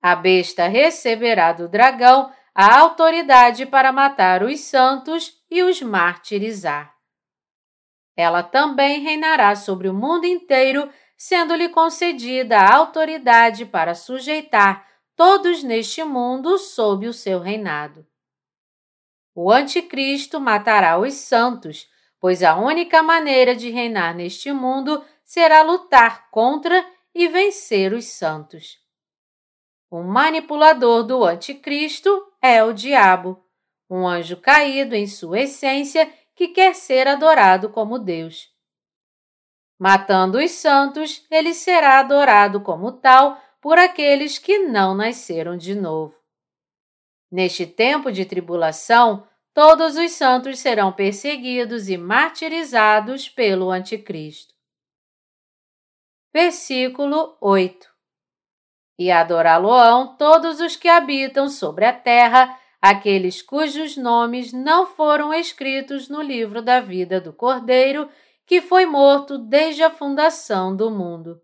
A 0.03 0.15
besta 0.15 0.69
receberá 0.69 1.53
do 1.53 1.67
dragão 1.67 2.31
a 2.55 2.79
autoridade 2.79 3.65
para 3.65 3.91
matar 3.91 4.43
os 4.43 4.61
santos 4.61 5.43
e 5.51 5.63
os 5.63 5.81
martirizar. 5.81 6.95
Ela 8.17 8.43
também 8.43 9.01
reinará 9.01 9.57
sobre 9.57 9.89
o 9.89 9.95
mundo 9.95 10.27
inteiro, 10.27 10.89
sendo-lhe 11.17 11.69
concedida 11.71 12.59
a 12.59 12.75
autoridade 12.75 13.65
para 13.65 13.95
sujeitar 13.95 14.87
todos 15.17 15.63
neste 15.63 16.05
mundo 16.05 16.59
sob 16.59 17.09
o 17.09 17.13
seu 17.13 17.41
reinado. 17.41 18.07
O 19.35 19.51
Anticristo 19.51 20.39
matará 20.39 20.99
os 20.99 21.15
santos, 21.15 21.89
pois 22.25 22.43
a 22.43 22.57
única 22.57 23.03
maneira 23.03 23.55
de 23.55 23.69
reinar 23.69 24.15
neste 24.15 24.51
mundo 24.51 25.05
será 25.23 25.61
lutar 25.61 26.31
contra 26.31 26.83
e 27.15 27.29
vencer 27.29 27.93
os 27.93 28.07
santos. 28.07 28.79
O 29.91 30.03
manipulador 30.03 31.03
do 31.03 31.23
Anticristo 31.23 32.27
é 32.41 32.65
o 32.65 32.73
diabo, 32.73 33.45
um 33.91 34.09
anjo 34.09 34.39
caído 34.39 34.95
em 34.95 35.07
sua 35.07 35.41
essência 35.41 36.11
que 36.35 36.49
quer 36.49 36.75
ser 36.75 37.07
adorado 37.07 37.69
como 37.69 37.99
Deus. 37.99 38.49
Matando 39.79 40.39
os 40.39 40.51
santos, 40.53 41.27
ele 41.31 41.53
será 41.53 41.99
adorado 41.99 42.63
como 42.63 42.91
tal 42.91 43.39
por 43.61 43.79
aqueles 43.79 44.39
que 44.39 44.61
não 44.61 44.95
nasceram 44.95 45.59
de 45.59 45.75
novo. 45.75 46.19
Neste 47.31 47.67
tempo 47.67 48.11
de 48.11 48.25
tribulação, 48.25 49.29
todos 49.55 49.97
os 49.97 50.11
santos 50.11 50.59
serão 50.59 50.93
perseguidos 50.93 51.89
e 51.89 51.97
martirizados 51.97 53.29
pelo 53.29 53.71
Anticristo. 53.71 54.53
Versículo 56.33 57.39
8 57.41 57.89
E 58.99 59.13
adorá-lo-ão 59.13 60.17
todos 60.17 60.59
os 60.59 60.75
que 60.75 60.89
habitam 60.89 61.49
sobre 61.49 61.85
a 61.85 61.93
terra, 61.93 62.59
aqueles 62.83 63.41
cujos 63.41 63.97
nomes 63.97 64.53
não 64.53 64.89
foram 64.89 65.33
escritos 65.33 66.09
no 66.09 66.21
livro 66.21 66.61
da 66.61 66.81
vida 66.81 67.21
do 67.21 67.33
Cordeiro, 67.33 68.11
que 68.45 68.61
foi 68.61 68.85
morto 68.85 69.39
desde 69.39 69.85
a 69.85 69.91
fundação 69.91 70.75
do 70.77 70.91
mundo. 70.91 71.41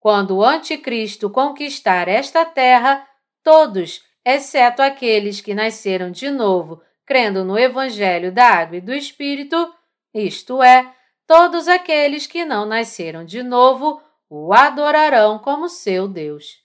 Quando 0.00 0.38
o 0.38 0.44
Anticristo 0.44 1.30
conquistar 1.30 2.08
esta 2.08 2.44
terra, 2.44 3.06
todos, 3.42 4.02
exceto 4.34 4.82
aqueles 4.82 5.40
que 5.40 5.54
nasceram 5.54 6.10
de 6.10 6.30
novo, 6.30 6.82
crendo 7.04 7.44
no 7.44 7.58
Evangelho 7.58 8.32
da 8.32 8.46
Água 8.46 8.76
e 8.76 8.80
do 8.80 8.94
Espírito, 8.94 9.74
isto 10.14 10.62
é, 10.62 10.94
todos 11.26 11.68
aqueles 11.68 12.26
que 12.26 12.44
não 12.44 12.66
nasceram 12.66 13.24
de 13.24 13.42
novo, 13.42 14.02
o 14.28 14.52
adorarão 14.52 15.38
como 15.38 15.68
seu 15.68 16.06
Deus. 16.06 16.58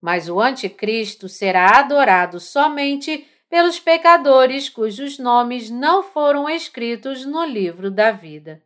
Mas 0.00 0.28
o 0.28 0.40
Anticristo 0.40 1.28
será 1.28 1.78
adorado 1.78 2.40
somente 2.40 3.26
pelos 3.48 3.78
pecadores 3.78 4.68
cujos 4.68 5.18
nomes 5.18 5.68
não 5.68 6.02
foram 6.02 6.48
escritos 6.48 7.26
no 7.26 7.44
livro 7.44 7.90
da 7.90 8.10
vida. 8.10 8.62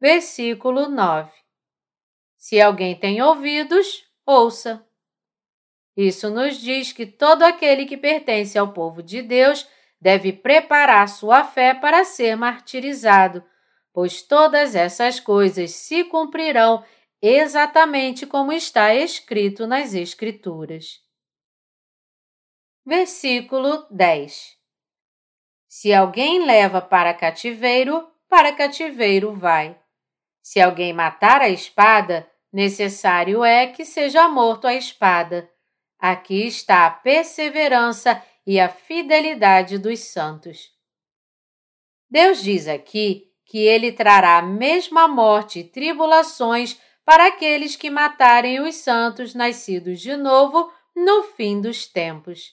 Versículo 0.00 0.88
9 0.88 1.30
Se 2.36 2.60
alguém 2.60 2.98
tem 2.98 3.20
ouvidos, 3.20 4.04
ouça. 4.24 4.86
Isso 5.96 6.30
nos 6.30 6.58
diz 6.58 6.92
que 6.92 7.04
todo 7.04 7.42
aquele 7.42 7.84
que 7.84 7.96
pertence 7.96 8.58
ao 8.58 8.72
povo 8.72 9.02
de 9.02 9.20
Deus 9.20 9.68
deve 10.00 10.32
preparar 10.32 11.08
sua 11.08 11.44
fé 11.44 11.74
para 11.74 12.04
ser 12.04 12.36
martirizado, 12.36 13.44
pois 13.92 14.22
todas 14.22 14.74
essas 14.74 15.20
coisas 15.20 15.70
se 15.72 16.04
cumprirão 16.04 16.84
exatamente 17.20 18.26
como 18.26 18.52
está 18.52 18.94
escrito 18.94 19.66
nas 19.66 19.94
Escrituras. 19.94 21.00
Versículo 22.84 23.86
10 23.90 24.58
Se 25.68 25.92
alguém 25.94 26.44
leva 26.44 26.80
para 26.80 27.14
cativeiro, 27.14 28.10
para 28.28 28.52
cativeiro 28.52 29.34
vai. 29.34 29.78
Se 30.42 30.60
alguém 30.60 30.92
matar 30.92 31.40
a 31.40 31.48
espada, 31.48 32.28
necessário 32.52 33.44
é 33.44 33.68
que 33.68 33.84
seja 33.84 34.28
morto 34.28 34.66
a 34.66 34.74
espada. 34.74 35.48
Aqui 36.02 36.48
está 36.48 36.84
a 36.84 36.90
perseverança 36.90 38.20
e 38.44 38.58
a 38.58 38.68
fidelidade 38.68 39.78
dos 39.78 40.00
santos. 40.00 40.72
Deus 42.10 42.42
diz 42.42 42.66
aqui 42.66 43.30
que 43.46 43.58
ele 43.58 43.92
trará 43.92 44.38
a 44.38 44.42
mesma 44.42 45.06
morte 45.06 45.60
e 45.60 45.64
tribulações 45.64 46.76
para 47.04 47.28
aqueles 47.28 47.76
que 47.76 47.88
matarem 47.88 48.60
os 48.60 48.74
santos 48.74 49.32
nascidos 49.32 50.00
de 50.00 50.16
novo 50.16 50.72
no 50.92 51.22
fim 51.22 51.60
dos 51.60 51.86
tempos. 51.86 52.50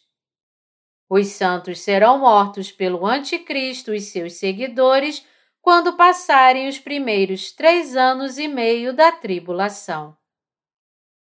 Os 1.09 1.29
santos 1.29 1.79
serão 1.79 2.19
mortos 2.19 2.71
pelo 2.71 3.03
Anticristo 3.03 3.95
e 3.95 3.99
seus 3.99 4.33
seguidores 4.33 5.25
quando 5.59 5.97
passarem 5.97 6.67
os 6.67 6.77
primeiros 6.77 7.51
três 7.51 7.95
anos 7.95 8.37
e 8.37 8.47
meio 8.47 8.93
da 8.93 9.11
tribulação. 9.11 10.15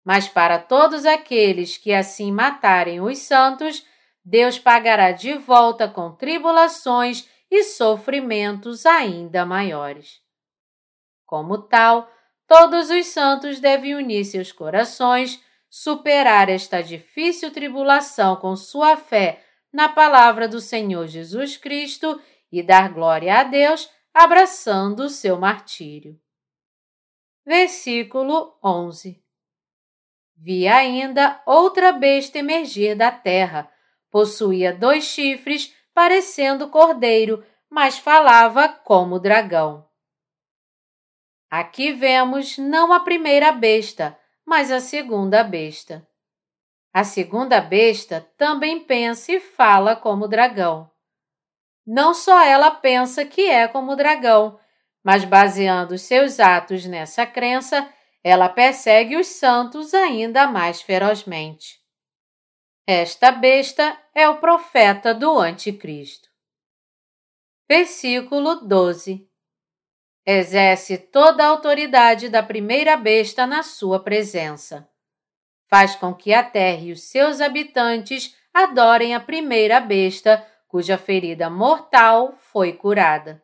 Mas 0.06 0.30
para 0.30 0.60
todos 0.60 1.04
aqueles 1.04 1.78
que 1.78 1.92
assim 1.92 2.32
matarem 2.32 3.02
os 3.02 3.18
santos, 3.18 3.84
Deus 4.24 4.60
pagará 4.60 5.12
de 5.12 5.34
volta 5.34 5.88
com 5.88 6.12
tribulações 6.12 7.28
e 7.50 7.64
sofrimentos 7.64 8.86
ainda 8.86 9.46
maiores. 9.46 10.22
Como 11.26 11.58
tal, 11.58 12.08
todos 12.48 12.92
os 12.92 13.08
santos 13.08 13.60
devem 13.60 13.96
unir 13.96 14.26
seus 14.26 14.52
corações, 14.52 15.44
superar 15.70 16.50
esta 16.50 16.84
difícil 16.84 17.52
tribulação 17.52 18.36
com 18.36 18.56
sua 18.56 18.96
fé 18.96 19.44
na 19.74 19.90
palavra 19.90 20.48
do 20.48 20.62
Senhor 20.62 21.08
Jesus 21.08 21.58
Cristo 21.58 22.22
e 22.52 22.62
dar 22.62 22.94
glória 22.94 23.40
a 23.40 23.44
Deus, 23.44 23.90
abraçando 24.14 25.02
o 25.02 25.10
seu 25.10 25.38
martírio. 25.38 26.18
Versículo 27.46 28.58
11 28.64 29.25
Vi 30.36 30.68
ainda 30.68 31.42
outra 31.46 31.92
besta 31.92 32.38
emergir 32.38 32.96
da 32.96 33.12
terra. 33.12 33.70
Possuía 34.12 34.74
dois 34.74 35.06
chifres, 35.06 35.74
parecendo 35.94 36.70
cordeiro, 36.70 37.44
mas 37.70 37.98
falava 37.98 38.68
como 38.70 39.20
dragão. 39.20 39.88
Aqui 41.50 41.94
vemos 41.94 42.58
não 42.58 42.92
a 42.92 43.00
primeira 43.00 43.52
besta, 43.52 44.18
mas 44.46 44.72
a 44.72 44.80
segunda 44.80 45.44
besta. 45.44 46.06
A 46.94 47.04
segunda 47.04 47.60
besta 47.60 48.26
também 48.38 48.80
pensa 48.80 49.34
e 49.34 49.40
fala 49.40 49.96
como 49.96 50.28
dragão. 50.28 50.90
Não 51.86 52.14
só 52.14 52.42
ela 52.44 52.72
pensa 52.72 53.26
que 53.26 53.50
é 53.50 53.68
como 53.68 53.96
dragão, 53.96 54.60
mas 55.04 55.24
baseando 55.24 55.98
seus 55.98 56.40
atos 56.40 56.86
nessa 56.86 57.26
crença, 57.26 57.88
ela 58.28 58.50
persegue 58.50 59.16
os 59.18 59.28
santos 59.28 59.94
ainda 59.94 60.48
mais 60.48 60.82
ferozmente. 60.82 61.80
Esta 62.88 63.32
besta 63.32 63.96
é 64.16 64.28
o 64.28 64.40
profeta 64.40 65.14
do 65.14 65.38
Anticristo. 65.38 66.28
Versículo 67.70 68.68
12 68.68 69.30
Exerce 70.26 70.98
toda 70.98 71.44
a 71.44 71.50
autoridade 71.50 72.28
da 72.28 72.42
primeira 72.42 72.98
besta 72.98 73.46
na 73.46 73.62
sua 73.62 74.04
presença. 74.04 74.90
Faz 75.68 75.96
com 75.96 76.12
que 76.12 76.34
a 76.34 76.42
terra 76.44 76.82
e 76.82 76.92
os 76.92 77.04
seus 77.04 77.40
habitantes 77.40 78.36
adorem 78.52 79.14
a 79.14 79.20
primeira 79.20 79.80
besta, 79.80 80.44
cuja 80.68 80.98
ferida 80.98 81.48
mortal 81.48 82.36
foi 82.38 82.74
curada. 82.74 83.44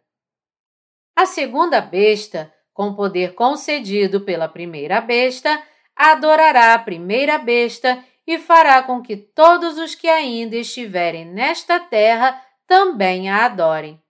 A 1.15 1.27
segunda 1.27 1.79
besta 1.81 2.51
com 2.81 2.95
poder 2.95 3.35
concedido 3.35 4.21
pela 4.21 4.47
primeira 4.47 4.99
besta, 4.99 5.61
adorará 5.95 6.73
a 6.73 6.79
primeira 6.79 7.37
besta 7.37 8.03
e 8.25 8.39
fará 8.39 8.81
com 8.81 9.03
que 9.03 9.15
todos 9.15 9.77
os 9.77 9.93
que 9.93 10.07
ainda 10.07 10.55
estiverem 10.55 11.23
nesta 11.23 11.79
terra 11.79 12.43
também 12.65 13.29
a 13.29 13.45
adorem. 13.45 14.01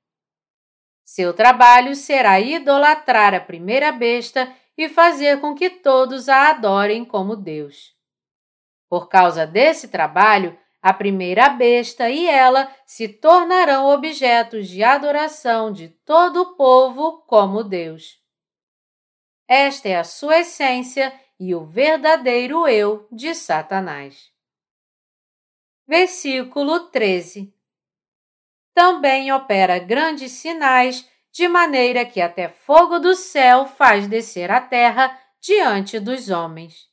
Seu 1.04 1.34
trabalho 1.34 1.94
será 1.98 2.40
idolatrar 2.40 3.34
a 3.34 3.42
primeira 3.42 3.92
besta 3.92 4.50
e 4.78 4.88
fazer 4.88 5.42
com 5.42 5.54
que 5.54 5.70
todos 5.70 6.30
a 6.30 6.52
adorem 6.52 7.04
como 7.04 7.36
Deus. 7.36 7.94
Por 8.90 9.10
causa 9.10 9.46
desse 9.46 9.90
trabalho, 9.90 10.58
a 10.82 10.94
primeira 10.94 11.50
besta 11.50 12.10
e 12.10 12.26
ela 12.26 12.74
se 12.86 13.10
tornarão 13.10 13.90
objetos 13.90 14.70
de 14.70 14.82
adoração 14.82 15.74
de 15.74 15.90
todo 15.90 16.42
o 16.42 16.56
povo 16.56 17.22
como 17.28 17.66
Deus. 17.66 18.21
Esta 19.54 19.90
é 19.90 19.98
a 19.98 20.06
sua 20.06 20.40
essência 20.40 21.14
e 21.38 21.54
o 21.54 21.66
verdadeiro 21.66 22.66
eu 22.70 23.06
de 23.12 23.36
Satanás. 23.36 24.32
Versículo 25.86 26.88
13. 26.90 27.54
Também 28.74 29.30
opera 29.34 29.78
grandes 29.78 30.32
sinais, 30.32 31.06
de 31.34 31.50
maneira 31.50 32.06
que 32.06 32.22
até 32.22 32.48
fogo 32.48 32.98
do 32.98 33.14
céu 33.14 33.66
faz 33.66 34.08
descer 34.08 34.50
a 34.50 34.62
terra 34.62 35.20
diante 35.42 36.00
dos 36.00 36.30
homens. 36.30 36.88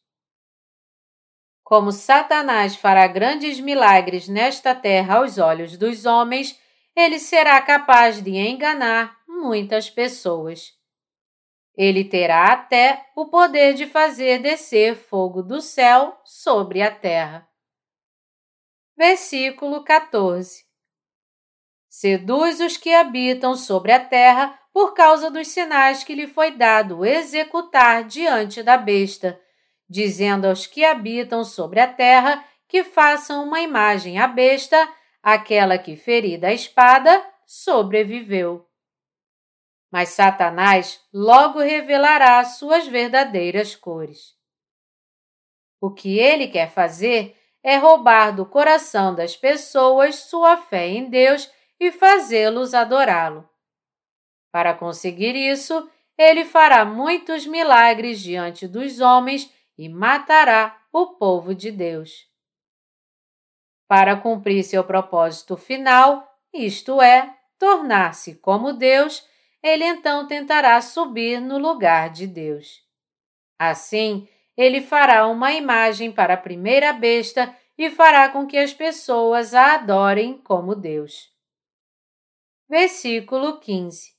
Como 1.63 1.93
Satanás 1.93 2.75
fará 2.75 3.07
grandes 3.07 3.61
milagres 3.61 4.27
nesta 4.27 4.75
terra 4.75 5.19
aos 5.19 5.39
olhos 5.39 5.77
dos 5.77 6.05
homens, 6.05 6.61
ele 6.97 7.21
será 7.21 7.63
capaz 7.63 8.21
de 8.21 8.37
enganar 8.37 9.17
muitas 9.29 9.89
pessoas. 9.89 10.77
Ele 11.79 12.03
terá 12.03 12.47
até 12.47 13.07
o 13.15 13.27
poder 13.27 13.75
de 13.75 13.87
fazer 13.87 14.41
descer 14.41 14.97
fogo 14.97 15.45
do 15.45 15.61
céu 15.61 16.21
sobre 16.25 16.83
a 16.83 16.91
terra. 16.91 17.49
Versículo 18.97 19.85
14 19.85 20.65
Seduz 21.89 22.59
os 22.59 22.77
que 22.77 22.93
habitam 22.93 23.55
sobre 23.55 23.93
a 23.93 24.05
terra 24.05 24.59
por 24.73 24.93
causa 24.93 25.31
dos 25.31 25.47
sinais 25.47 26.03
que 26.03 26.17
lhe 26.17 26.27
foi 26.27 26.51
dado 26.51 27.07
executar 27.07 28.03
diante 28.03 28.61
da 28.61 28.77
besta, 28.77 29.41
dizendo 29.89 30.49
aos 30.49 30.67
que 30.67 30.85
habitam 30.85 31.45
sobre 31.45 31.79
a 31.79 31.87
terra 31.87 32.45
que 32.67 32.83
façam 32.83 33.45
uma 33.45 33.61
imagem 33.61 34.19
à 34.19 34.27
besta, 34.27 34.77
aquela 35.23 35.79
que, 35.79 35.95
ferida 35.95 36.49
a 36.49 36.53
espada, 36.53 37.25
sobreviveu. 37.47 38.68
Mas 39.91 40.11
Satanás 40.11 41.03
logo 41.13 41.61
revelará 41.61 42.45
suas 42.45 42.87
verdadeiras 42.87 43.75
cores. 43.75 44.37
O 45.81 45.91
que 45.91 46.19
ele 46.19 46.49
quer 46.49 46.71
fazer 46.71 47.37
é 47.63 47.77
roubar 47.77 48.35
do 48.35 48.45
coração 48.45 49.15
das 49.15 49.37
pessoas 49.37 50.17
sua 50.17 50.57
fé 50.57 50.89
em 50.89 51.09
Deus 51.09 51.51
e 51.81 51.93
fazê-los 51.93 52.75
adorá-lo. 52.75 53.49
Para 54.51 54.75
conseguir 54.75 55.37
isso, 55.37 55.89
ele 56.17 56.45
fará 56.45 56.85
muitos 56.85 57.47
milagres 57.47 58.21
diante 58.21 58.67
dos 58.67 59.01
homens 59.01 59.53
e 59.77 59.89
matará 59.89 60.77
o 60.93 61.15
povo 61.15 61.55
de 61.55 61.71
Deus. 61.71 62.27
Para 63.87 64.17
cumprir 64.17 64.65
seu 64.65 64.83
propósito 64.83 65.57
final, 65.57 66.29
isto 66.53 67.01
é, 67.01 67.35
tornar-se 67.59 68.35
como 68.37 68.73
Deus, 68.73 69.27
ele 69.63 69.85
então 69.85 70.27
tentará 70.27 70.81
subir 70.81 71.41
no 71.41 71.59
lugar 71.59 72.11
de 72.11 72.27
Deus. 72.27 72.83
Assim, 73.59 74.29
ele 74.57 74.81
fará 74.81 75.27
uma 75.27 75.53
imagem 75.53 76.13
para 76.13 76.35
a 76.35 76.39
primeira 76.39 76.93
besta 76.93 77.55
e 77.77 77.91
fará 77.91 78.29
com 78.29 78.47
que 78.47 78.57
as 78.57 78.73
pessoas 78.73 79.55
a 79.55 79.75
adorem 79.75 80.39
como 80.39 80.75
Deus. 80.75 81.33
Versículo 82.69 83.59
15 83.61 84.13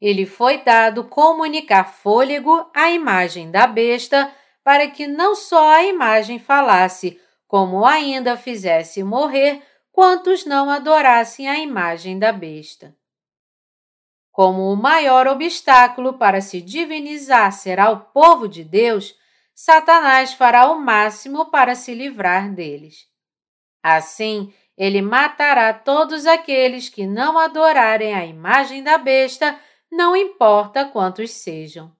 Ele 0.00 0.26
foi 0.26 0.62
dado 0.62 1.04
comunicar 1.04 1.84
fôlego 1.84 2.70
à 2.74 2.90
imagem 2.90 3.50
da 3.50 3.66
besta, 3.66 4.32
para 4.62 4.90
que 4.90 5.06
não 5.06 5.34
só 5.34 5.70
a 5.70 5.84
imagem 5.84 6.38
falasse, 6.38 7.20
como 7.46 7.84
ainda 7.84 8.36
fizesse 8.36 9.02
morrer 9.02 9.62
quantos 9.90 10.44
não 10.44 10.68
adorassem 10.68 11.48
a 11.48 11.58
imagem 11.58 12.18
da 12.18 12.32
besta. 12.32 12.94
Como 14.30 14.72
o 14.72 14.76
maior 14.76 15.26
obstáculo 15.26 16.14
para 16.14 16.40
se 16.40 16.60
divinizar 16.60 17.52
será 17.52 17.90
o 17.90 18.00
povo 18.00 18.48
de 18.48 18.62
Deus, 18.62 19.14
Satanás 19.54 20.32
fará 20.32 20.70
o 20.70 20.80
máximo 20.80 21.50
para 21.50 21.74
se 21.74 21.92
livrar 21.94 22.52
deles. 22.52 23.06
Assim, 23.82 24.54
ele 24.76 25.02
matará 25.02 25.74
todos 25.74 26.26
aqueles 26.26 26.88
que 26.88 27.06
não 27.06 27.38
adorarem 27.38 28.14
a 28.14 28.24
imagem 28.24 28.82
da 28.82 28.96
besta, 28.96 29.58
não 29.90 30.16
importa 30.16 30.86
quantos 30.86 31.32
sejam. 31.32 31.94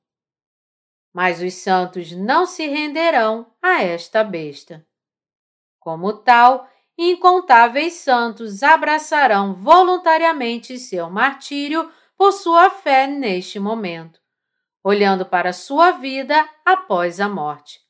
Mas 1.13 1.43
os 1.43 1.55
santos 1.55 2.13
não 2.13 2.47
se 2.47 2.67
renderão 2.67 3.53
a 3.61 3.83
esta 3.83 4.23
besta. 4.23 4.87
Como 5.79 6.13
tal, 6.13 6.69
incontáveis 6.97 7.95
santos 7.95 8.63
abraçarão 8.63 9.55
voluntariamente 9.55 10.79
seu 10.79 11.11
martírio 11.11 11.91
por 12.21 12.33
sua 12.33 12.69
fé 12.69 13.07
neste 13.07 13.59
momento, 13.59 14.21
olhando 14.85 15.25
para 15.25 15.55
sua 15.55 15.93
vida 15.93 16.47
após 16.67 17.19
a 17.19 17.27
morte. 17.27 17.81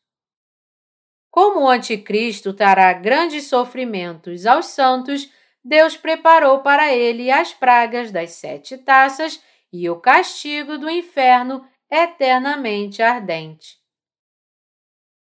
Como 1.29 1.63
o 1.63 1.69
Anticristo 1.69 2.55
trará 2.55 2.93
grandes 2.93 3.49
sofrimentos 3.49 4.47
aos 4.47 4.67
santos, 4.67 5.29
Deus 5.65 5.97
preparou 5.97 6.61
para 6.61 6.95
ele 6.95 7.29
as 7.29 7.53
pragas 7.53 8.13
das 8.13 8.31
sete 8.31 8.79
taças 8.79 9.43
e 9.73 9.91
o 9.91 10.01
castigo 10.01 10.79
do 10.79 10.89
inferno 10.89 11.69
eternamente 11.91 13.03
ardente. 13.03 13.79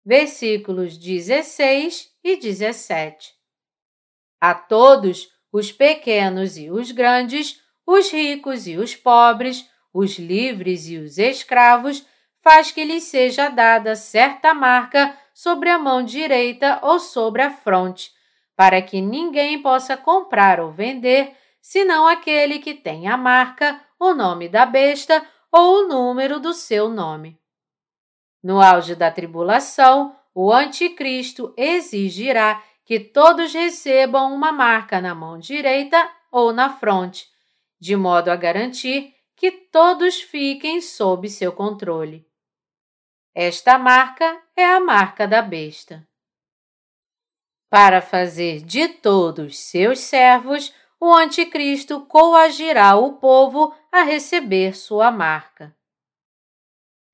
Versículos 0.04 0.96
16 0.96 2.12
e 2.22 2.36
17 2.36 3.34
A 4.40 4.54
todos, 4.54 5.28
os 5.50 5.72
pequenos 5.72 6.56
e 6.56 6.70
os 6.70 6.92
grandes, 6.92 7.60
os 7.90 8.12
ricos 8.12 8.68
e 8.68 8.76
os 8.76 8.94
pobres, 8.94 9.68
os 9.92 10.16
livres 10.16 10.88
e 10.88 10.96
os 10.96 11.18
escravos, 11.18 12.06
faz 12.40 12.70
que 12.70 12.84
lhes 12.84 13.02
seja 13.02 13.48
dada 13.48 13.96
certa 13.96 14.54
marca 14.54 15.16
sobre 15.34 15.68
a 15.68 15.78
mão 15.78 16.04
direita 16.04 16.78
ou 16.82 17.00
sobre 17.00 17.42
a 17.42 17.50
fronte, 17.50 18.12
para 18.54 18.80
que 18.80 19.00
ninguém 19.00 19.60
possa 19.60 19.96
comprar 19.96 20.60
ou 20.60 20.70
vender, 20.70 21.36
senão 21.60 22.06
aquele 22.06 22.60
que 22.60 22.74
tem 22.74 23.08
a 23.08 23.16
marca, 23.16 23.80
o 23.98 24.14
nome 24.14 24.48
da 24.48 24.64
besta 24.64 25.26
ou 25.50 25.80
o 25.80 25.88
número 25.88 26.38
do 26.38 26.54
seu 26.54 26.88
nome. 26.88 27.40
No 28.40 28.60
auge 28.60 28.94
da 28.94 29.10
tribulação, 29.10 30.14
o 30.32 30.52
Anticristo 30.52 31.52
exigirá 31.56 32.62
que 32.84 33.00
todos 33.00 33.52
recebam 33.52 34.32
uma 34.32 34.52
marca 34.52 35.00
na 35.00 35.12
mão 35.12 35.38
direita 35.38 36.08
ou 36.30 36.52
na 36.52 36.70
fronte, 36.70 37.29
de 37.80 37.96
modo 37.96 38.28
a 38.28 38.36
garantir 38.36 39.14
que 39.34 39.50
todos 39.50 40.20
fiquem 40.20 40.80
sob 40.80 41.28
seu 41.28 41.52
controle. 41.52 42.28
Esta 43.34 43.78
marca 43.78 44.42
é 44.54 44.66
a 44.66 44.78
marca 44.80 45.26
da 45.26 45.40
besta. 45.40 46.06
Para 47.70 48.02
fazer 48.02 48.60
de 48.62 48.88
todos 48.88 49.58
seus 49.58 50.00
servos, 50.00 50.74
o 51.00 51.14
Anticristo 51.14 52.04
coagirá 52.06 52.96
o 52.96 53.14
povo 53.14 53.74
a 53.90 54.02
receber 54.02 54.76
sua 54.76 55.10
marca. 55.10 55.74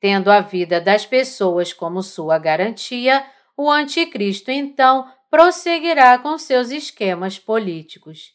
Tendo 0.01 0.31
a 0.31 0.41
vida 0.41 0.81
das 0.81 1.07
pessoas 1.07 1.73
como 1.73 2.03
sua 2.03 2.39
garantia, 2.39 3.25
o 3.57 3.71
Anticristo 3.71 4.51
então 4.51 5.11
prosseguirá 5.31 6.19
com 6.19 6.37
seus 6.39 6.71
esquemas 6.71 7.39
políticos. 7.39 8.33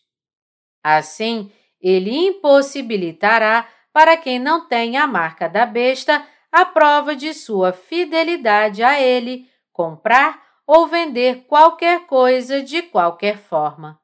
Assim, 0.83 1.51
ele 1.81 2.15
impossibilitará 2.27 3.67
para 3.91 4.15
quem 4.15 4.39
não 4.39 4.67
tem 4.67 4.97
a 4.97 5.07
marca 5.07 5.49
da 5.49 5.65
besta 5.65 6.25
a 6.51 6.65
prova 6.65 7.15
de 7.15 7.33
sua 7.33 7.71
fidelidade 7.71 8.83
a 8.83 8.99
ele 8.99 9.49
comprar 9.71 10.41
ou 10.67 10.87
vender 10.87 11.45
qualquer 11.47 12.05
coisa 12.05 12.61
de 12.61 12.81
qualquer 12.81 13.37
forma. 13.37 13.99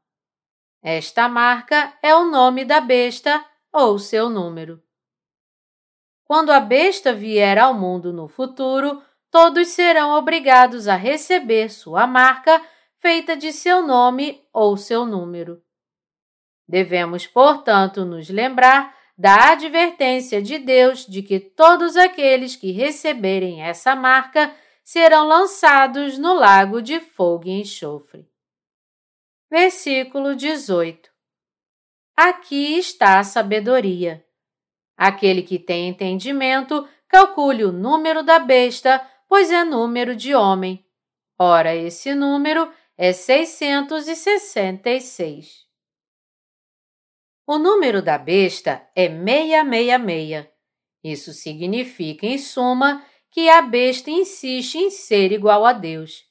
Esta 0.81 1.27
marca 1.27 1.93
é 2.01 2.15
o 2.15 2.25
nome 2.25 2.63
da 2.63 2.79
besta 2.79 3.43
ou 3.71 3.99
seu 3.99 4.29
número. 4.29 4.81
Quando 6.23 6.51
a 6.51 6.59
besta 6.59 7.13
vier 7.13 7.57
ao 7.57 7.73
mundo 7.73 8.11
no 8.11 8.27
futuro, 8.27 9.01
todos 9.31 9.69
serão 9.69 10.11
obrigados 10.11 10.87
a 10.87 10.95
receber 10.95 11.69
sua 11.69 12.07
marca 12.07 12.61
feita 12.99 13.35
de 13.35 13.53
seu 13.53 13.85
nome 13.85 14.43
ou 14.51 14.75
seu 14.75 15.05
número. 15.05 15.61
Devemos, 16.67 17.25
portanto, 17.25 18.03
nos 18.03 18.29
lembrar 18.29 18.93
da 19.17 19.51
advertência 19.51 20.41
de 20.41 20.59
Deus 20.59 21.05
de 21.05 21.23
que 21.23 21.39
todos 21.39 21.95
aqueles 21.95 22.55
que 22.55 22.71
receberem 22.71 23.63
essa 23.63 23.95
marca 23.95 24.53
serão 24.83 25.27
lançados 25.27 26.17
no 26.17 26.33
lago 26.33 26.81
de 26.81 26.99
fogo 26.99 27.47
e 27.47 27.61
enxofre. 27.61 28.27
Versículo 29.49 30.35
18 30.35 31.09
Aqui 32.15 32.77
está 32.77 33.19
a 33.19 33.23
sabedoria. 33.23 34.23
Aquele 34.97 35.43
que 35.43 35.59
tem 35.59 35.87
entendimento, 35.87 36.87
calcule 37.07 37.63
o 37.63 37.71
número 37.71 38.23
da 38.23 38.39
besta, 38.39 39.07
pois 39.27 39.51
é 39.51 39.63
número 39.63 40.15
de 40.15 40.33
homem. 40.33 40.83
Ora, 41.37 41.75
esse 41.75 42.15
número 42.15 42.73
é 42.97 43.13
666. 43.13 45.66
O 47.49 47.57
número 47.57 48.01
da 48.01 48.17
besta 48.17 48.85
é 48.93 49.07
666. 49.07 50.47
Isso 51.01 51.31
significa, 51.31 52.25
em 52.25 52.37
suma, 52.37 53.05
que 53.31 53.47
a 53.49 53.61
besta 53.61 54.11
insiste 54.11 54.75
em 54.75 54.89
ser 54.89 55.31
igual 55.31 55.65
a 55.65 55.71
Deus. 55.71 56.25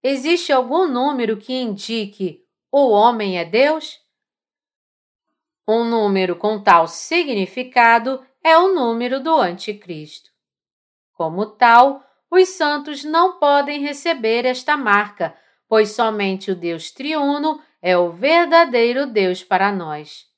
Existe 0.00 0.52
algum 0.52 0.86
número 0.86 1.36
que 1.36 1.52
indique 1.52 2.46
o 2.70 2.90
homem 2.90 3.36
é 3.36 3.44
Deus? 3.44 4.00
Um 5.66 5.82
número 5.84 6.36
com 6.36 6.62
tal 6.62 6.86
significado 6.86 8.24
é 8.44 8.56
o 8.56 8.72
número 8.72 9.20
do 9.20 9.34
Anticristo. 9.34 10.30
Como 11.14 11.46
tal, 11.46 12.00
os 12.30 12.48
santos 12.50 13.02
não 13.02 13.40
podem 13.40 13.80
receber 13.80 14.44
esta 14.44 14.76
marca, 14.76 15.36
pois 15.68 15.90
somente 15.90 16.52
o 16.52 16.56
Deus 16.56 16.92
triuno 16.92 17.60
é 17.82 17.98
o 17.98 18.12
verdadeiro 18.12 19.06
Deus 19.06 19.42
para 19.42 19.72
nós. 19.72 20.30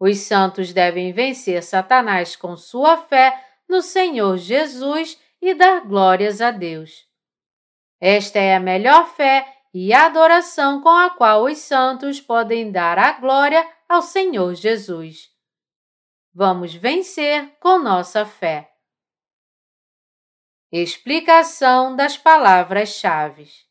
Os 0.00 0.18
santos 0.18 0.72
devem 0.72 1.12
vencer 1.12 1.62
Satanás 1.62 2.34
com 2.34 2.56
sua 2.56 2.96
fé 2.96 3.46
no 3.68 3.80
Senhor 3.80 4.36
Jesus 4.36 5.20
e 5.40 5.54
dar 5.54 5.82
glórias 5.82 6.40
a 6.40 6.50
Deus. 6.50 7.06
Esta 8.00 8.40
é 8.40 8.56
a 8.56 8.60
melhor 8.60 9.06
fé 9.14 9.46
e 9.72 9.92
adoração 9.92 10.80
com 10.80 10.88
a 10.88 11.10
qual 11.10 11.44
os 11.44 11.58
santos 11.58 12.20
podem 12.20 12.72
dar 12.72 12.98
a 12.98 13.12
glória 13.12 13.64
ao 13.88 14.02
Senhor 14.02 14.54
Jesus. 14.54 15.30
Vamos 16.34 16.74
vencer 16.74 17.56
com 17.60 17.78
nossa 17.78 18.24
fé. 18.26 18.72
Explicação 20.72 21.94
das 21.94 22.16
palavras-chave. 22.16 23.69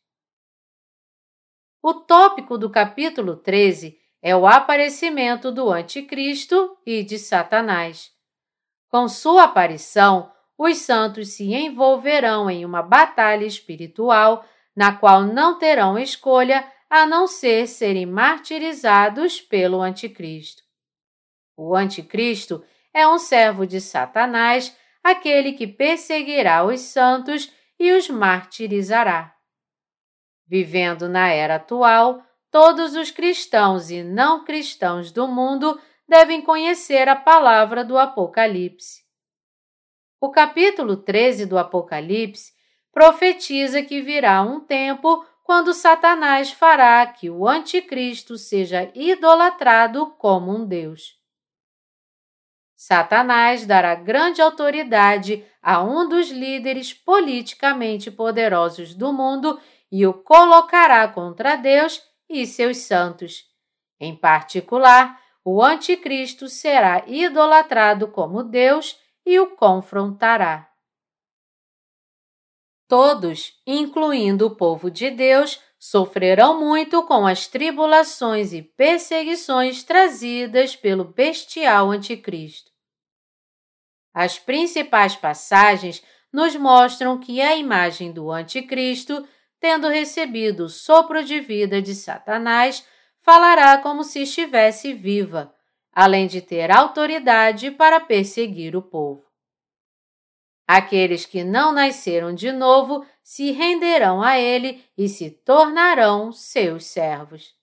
O 1.82 1.94
tópico 1.94 2.58
do 2.58 2.68
capítulo 2.68 3.36
13 3.36 3.98
é 4.20 4.36
o 4.36 4.46
aparecimento 4.46 5.50
do 5.50 5.70
Anticristo 5.70 6.76
e 6.84 7.02
de 7.02 7.18
Satanás. 7.18 8.10
Com 8.90 9.08
sua 9.08 9.44
aparição, 9.44 10.30
os 10.58 10.76
santos 10.76 11.28
se 11.28 11.54
envolverão 11.54 12.50
em 12.50 12.66
uma 12.66 12.82
batalha 12.82 13.46
espiritual 13.46 14.44
na 14.76 14.94
qual 14.94 15.22
não 15.22 15.58
terão 15.58 15.98
escolha 15.98 16.70
a 16.90 17.06
não 17.06 17.26
ser 17.26 17.66
serem 17.66 18.04
martirizados 18.04 19.40
pelo 19.40 19.80
Anticristo. 19.80 20.62
O 21.56 21.74
Anticristo 21.74 22.62
é 22.92 23.08
um 23.08 23.18
servo 23.18 23.66
de 23.66 23.80
Satanás, 23.80 24.76
aquele 25.02 25.54
que 25.54 25.66
perseguirá 25.66 26.62
os 26.62 26.80
santos 26.80 27.50
e 27.78 27.90
os 27.92 28.10
martirizará. 28.10 29.34
Vivendo 30.50 31.08
na 31.08 31.28
era 31.28 31.54
atual, 31.54 32.24
todos 32.50 32.96
os 32.96 33.12
cristãos 33.12 33.88
e 33.88 34.02
não 34.02 34.44
cristãos 34.44 35.12
do 35.12 35.28
mundo 35.28 35.80
devem 36.08 36.42
conhecer 36.42 37.08
a 37.08 37.14
palavra 37.14 37.84
do 37.84 37.96
Apocalipse. 37.96 39.04
O 40.20 40.28
capítulo 40.28 40.96
13 40.96 41.46
do 41.46 41.56
Apocalipse 41.56 42.52
profetiza 42.92 43.80
que 43.80 44.02
virá 44.02 44.42
um 44.42 44.58
tempo 44.58 45.24
quando 45.44 45.72
Satanás 45.72 46.50
fará 46.50 47.06
que 47.06 47.30
o 47.30 47.46
Anticristo 47.46 48.36
seja 48.36 48.90
idolatrado 48.92 50.10
como 50.18 50.52
um 50.52 50.66
Deus. 50.66 51.16
Satanás 52.74 53.66
dará 53.66 53.94
grande 53.94 54.42
autoridade 54.42 55.44
a 55.62 55.80
um 55.80 56.08
dos 56.08 56.28
líderes 56.30 56.92
politicamente 56.92 58.10
poderosos 58.10 58.96
do 58.96 59.12
mundo 59.12 59.60
e 59.90 60.06
o 60.06 60.14
colocará 60.14 61.06
contra 61.08 61.56
Deus 61.56 62.02
e 62.28 62.46
seus 62.46 62.78
santos. 62.78 63.44
Em 63.98 64.16
particular, 64.16 65.20
o 65.44 65.62
Anticristo 65.62 66.48
será 66.48 67.04
idolatrado 67.06 68.08
como 68.08 68.42
Deus 68.42 68.98
e 69.26 69.38
o 69.38 69.56
confrontará. 69.56 70.70
Todos, 72.88 73.52
incluindo 73.66 74.46
o 74.46 74.56
povo 74.56 74.90
de 74.90 75.10
Deus, 75.10 75.60
sofrerão 75.78 76.60
muito 76.60 77.02
com 77.04 77.26
as 77.26 77.46
tribulações 77.46 78.52
e 78.52 78.60
perseguições 78.62 79.82
trazidas 79.82 80.76
pelo 80.76 81.04
bestial 81.04 81.90
Anticristo. 81.90 82.70
As 84.12 84.38
principais 84.38 85.14
passagens 85.14 86.02
nos 86.32 86.54
mostram 86.56 87.18
que 87.18 87.40
a 87.40 87.56
imagem 87.56 88.12
do 88.12 88.30
Anticristo 88.30 89.26
tendo 89.60 89.88
recebido 89.88 90.64
o 90.64 90.68
sopro 90.68 91.22
de 91.22 91.38
vida 91.38 91.82
de 91.82 91.94
Satanás, 91.94 92.84
falará 93.20 93.78
como 93.78 94.02
se 94.02 94.22
estivesse 94.22 94.94
viva, 94.94 95.54
além 95.92 96.26
de 96.26 96.40
ter 96.40 96.70
autoridade 96.70 97.70
para 97.70 98.00
perseguir 98.00 98.74
o 98.74 98.82
povo. 98.82 99.24
Aqueles 100.66 101.26
que 101.26 101.44
não 101.44 101.72
nasceram 101.72 102.32
de 102.32 102.52
novo 102.52 103.04
se 103.22 103.50
renderão 103.50 104.22
a 104.22 104.38
ele 104.38 104.84
e 104.96 105.08
se 105.08 105.30
tornarão 105.30 106.32
seus 106.32 106.86
servos. 106.86 107.54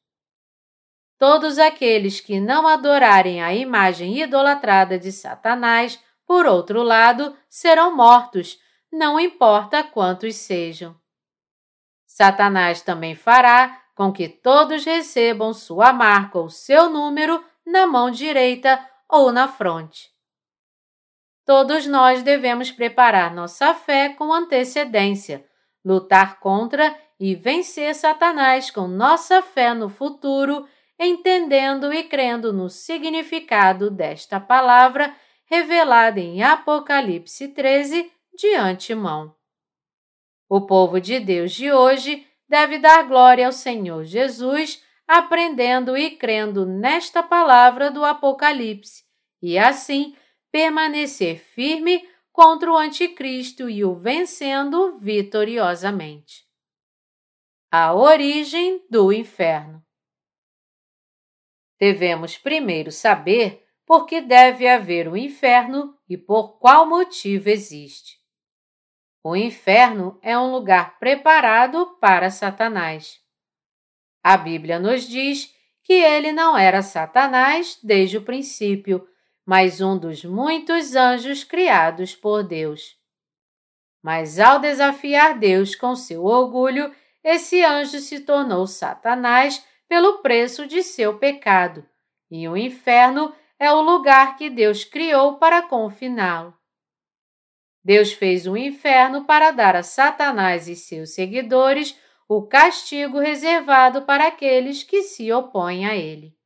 Todos 1.17 1.57
aqueles 1.57 2.19
que 2.19 2.39
não 2.39 2.67
adorarem 2.67 3.41
a 3.41 3.55
imagem 3.55 4.21
idolatrada 4.21 4.99
de 4.99 5.11
Satanás, 5.11 5.99
por 6.27 6.45
outro 6.45 6.83
lado, 6.83 7.35
serão 7.49 7.95
mortos, 7.95 8.59
não 8.91 9.19
importa 9.19 9.83
quantos 9.83 10.35
sejam. 10.35 10.95
Satanás 12.17 12.81
também 12.81 13.13
fará 13.13 13.79
com 13.93 14.11
que 14.11 14.27
todos 14.27 14.83
recebam 14.83 15.53
sua 15.53 15.93
marca 15.93 16.39
ou 16.39 16.49
seu 16.49 16.89
número 16.89 17.45
na 17.63 17.85
mão 17.85 18.09
direita 18.09 18.83
ou 19.07 19.31
na 19.31 19.47
fronte. 19.47 20.09
Todos 21.45 21.85
nós 21.85 22.23
devemos 22.23 22.71
preparar 22.71 23.31
nossa 23.31 23.71
fé 23.75 24.09
com 24.09 24.33
antecedência, 24.33 25.45
lutar 25.85 26.39
contra 26.39 26.97
e 27.19 27.35
vencer 27.35 27.93
Satanás 27.93 28.71
com 28.71 28.87
nossa 28.87 29.43
fé 29.43 29.75
no 29.75 29.87
futuro, 29.87 30.67
entendendo 30.99 31.93
e 31.93 32.03
crendo 32.03 32.51
no 32.51 32.67
significado 32.67 33.91
desta 33.91 34.39
palavra 34.39 35.15
revelada 35.45 36.19
em 36.19 36.41
Apocalipse 36.41 37.49
13 37.49 38.11
de 38.35 38.55
antemão. 38.55 39.36
O 40.49 40.65
povo 40.65 41.01
de 41.01 41.19
Deus 41.19 41.51
de 41.51 41.71
hoje 41.71 42.25
deve 42.47 42.79
dar 42.79 43.03
glória 43.03 43.45
ao 43.45 43.51
Senhor 43.51 44.05
Jesus, 44.05 44.81
aprendendo 45.05 45.97
e 45.97 46.11
crendo 46.15 46.65
nesta 46.65 47.21
palavra 47.21 47.91
do 47.91 48.05
Apocalipse, 48.05 49.03
e 49.41 49.57
assim 49.57 50.15
permanecer 50.51 51.39
firme 51.39 52.07
contra 52.31 52.71
o 52.71 52.77
Anticristo 52.77 53.69
e 53.69 53.83
o 53.83 53.95
vencendo 53.95 54.97
vitoriosamente. 54.99 56.45
A 57.69 57.93
origem 57.93 58.85
do 58.89 59.11
inferno. 59.11 59.83
Devemos 61.79 62.37
primeiro 62.37 62.91
saber 62.91 63.65
por 63.85 64.05
que 64.05 64.21
deve 64.21 64.67
haver 64.67 65.07
o 65.07 65.17
inferno 65.17 65.97
e 66.09 66.17
por 66.17 66.57
qual 66.59 66.87
motivo 66.87 67.49
existe. 67.49 68.16
O 69.23 69.35
inferno 69.35 70.17
é 70.21 70.37
um 70.37 70.51
lugar 70.51 70.97
preparado 70.99 71.97
para 71.99 72.29
Satanás. 72.29 73.19
A 74.23 74.37
Bíblia 74.37 74.79
nos 74.79 75.07
diz 75.07 75.53
que 75.83 75.93
ele 75.93 76.31
não 76.31 76.57
era 76.57 76.81
Satanás 76.81 77.79
desde 77.81 78.17
o 78.17 78.21
princípio, 78.21 79.07
mas 79.45 79.79
um 79.79 79.97
dos 79.97 80.25
muitos 80.25 80.95
anjos 80.95 81.43
criados 81.43 82.15
por 82.15 82.43
Deus. 82.43 82.97
Mas 84.03 84.39
ao 84.39 84.59
desafiar 84.59 85.37
Deus 85.37 85.75
com 85.75 85.95
seu 85.95 86.25
orgulho, 86.25 86.93
esse 87.23 87.63
anjo 87.63 87.99
se 87.99 88.21
tornou 88.21 88.67
Satanás 88.67 89.65
pelo 89.87 90.21
preço 90.21 90.67
de 90.67 90.83
seu 90.83 91.17
pecado, 91.17 91.85
e 92.29 92.47
o 92.47 92.57
inferno 92.57 93.33
é 93.59 93.71
o 93.71 93.81
lugar 93.81 94.35
que 94.35 94.49
Deus 94.49 94.83
criou 94.83 95.37
para 95.37 95.61
confiná-lo. 95.61 96.56
Deus 97.87 98.11
fez 98.11 98.45
um 98.45 98.57
inferno 98.57 99.23
para 99.23 99.49
dar 99.51 99.73
a 99.73 99.81
Satanás 99.81 100.67
e 100.67 100.75
seus 100.75 101.13
seguidores 101.13 101.97
o 102.27 102.45
castigo 102.45 103.17
reservado 103.17 104.01
para 104.01 104.27
aqueles 104.27 104.83
que 104.83 105.03
se 105.03 105.31
opõem 105.31 105.85
a 105.85 105.95
ele. 105.95 106.37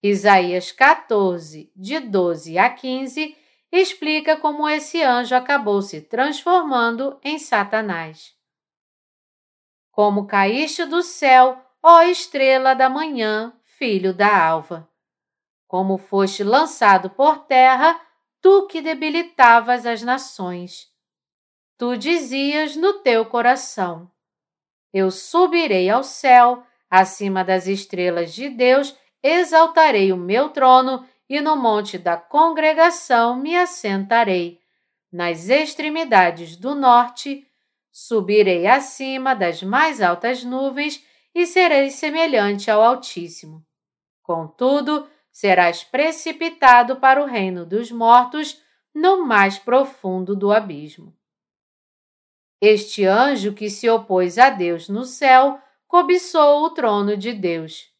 Isaías 0.00 0.70
14, 0.70 1.72
de 1.74 1.98
12 1.98 2.56
a 2.56 2.70
15, 2.70 3.36
explica 3.72 4.36
como 4.36 4.68
esse 4.68 5.02
anjo 5.02 5.34
acabou 5.34 5.82
se 5.82 6.00
transformando 6.00 7.18
em 7.24 7.36
Satanás. 7.36 8.32
Como 9.90 10.28
caíste 10.28 10.84
do 10.84 11.02
céu, 11.02 11.60
ó 11.82 12.02
estrela 12.02 12.74
da 12.74 12.88
manhã, 12.88 13.52
filho 13.64 14.14
da 14.14 14.40
alva. 14.40 14.88
Como 15.66 15.98
foste 15.98 16.44
lançado 16.44 17.10
por 17.10 17.38
terra, 17.46 18.00
tu 18.42 18.66
que 18.66 18.82
debilitavas 18.82 19.86
as 19.86 20.02
nações. 20.02 20.88
Tu 21.78 21.96
dizias 21.96 22.76
no 22.76 22.94
teu 22.94 23.24
coração: 23.24 24.10
Eu 24.92 25.10
subirei 25.10 25.88
ao 25.88 26.02
céu, 26.02 26.62
acima 26.90 27.44
das 27.44 27.66
estrelas 27.66 28.34
de 28.34 28.50
Deus, 28.50 28.94
exaltarei 29.22 30.12
o 30.12 30.16
meu 30.16 30.50
trono 30.50 31.06
e 31.28 31.40
no 31.40 31.56
monte 31.56 31.96
da 31.96 32.16
congregação 32.16 33.36
me 33.36 33.56
assentarei. 33.56 34.60
Nas 35.10 35.48
extremidades 35.48 36.56
do 36.56 36.74
norte, 36.74 37.46
subirei 37.90 38.66
acima 38.66 39.34
das 39.34 39.62
mais 39.62 40.00
altas 40.02 40.42
nuvens 40.42 41.02
e 41.34 41.46
serei 41.46 41.90
semelhante 41.90 42.70
ao 42.70 42.82
Altíssimo. 42.82 43.64
Contudo, 44.22 45.08
serás 45.32 45.82
precipitado 45.82 46.96
para 46.96 47.22
o 47.22 47.26
reino 47.26 47.64
dos 47.64 47.90
mortos, 47.90 48.60
no 48.94 49.24
mais 49.24 49.58
profundo 49.58 50.36
do 50.36 50.52
abismo. 50.52 51.16
Este 52.60 53.04
anjo 53.04 53.54
que 53.54 53.70
se 53.70 53.88
opôs 53.88 54.38
a 54.38 54.50
Deus 54.50 54.88
no 54.88 55.04
céu 55.04 55.58
cobiçou 55.88 56.62
o 56.64 56.70
trono 56.70 57.16
de 57.16 57.32
Deus. 57.32 57.90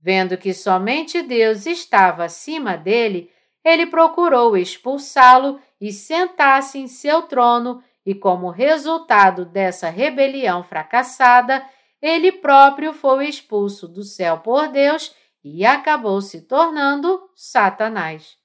Vendo 0.00 0.38
que 0.38 0.54
somente 0.54 1.20
Deus 1.20 1.66
estava 1.66 2.24
acima 2.24 2.76
dele, 2.76 3.30
ele 3.64 3.86
procurou 3.86 4.56
expulsá-lo 4.56 5.60
e 5.80 5.92
sentar-se 5.92 6.78
em 6.78 6.86
seu 6.86 7.22
trono, 7.22 7.82
e 8.04 8.14
como 8.14 8.50
resultado 8.50 9.44
dessa 9.44 9.88
rebelião 9.88 10.64
fracassada, 10.64 11.64
ele 12.00 12.32
próprio 12.32 12.92
foi 12.92 13.28
expulso 13.28 13.86
do 13.86 14.02
céu 14.02 14.38
por 14.38 14.68
Deus 14.68 15.14
e 15.44 15.64
acabou 15.64 16.20
se 16.20 16.42
tornando 16.42 17.30
Satanás. 17.34 18.36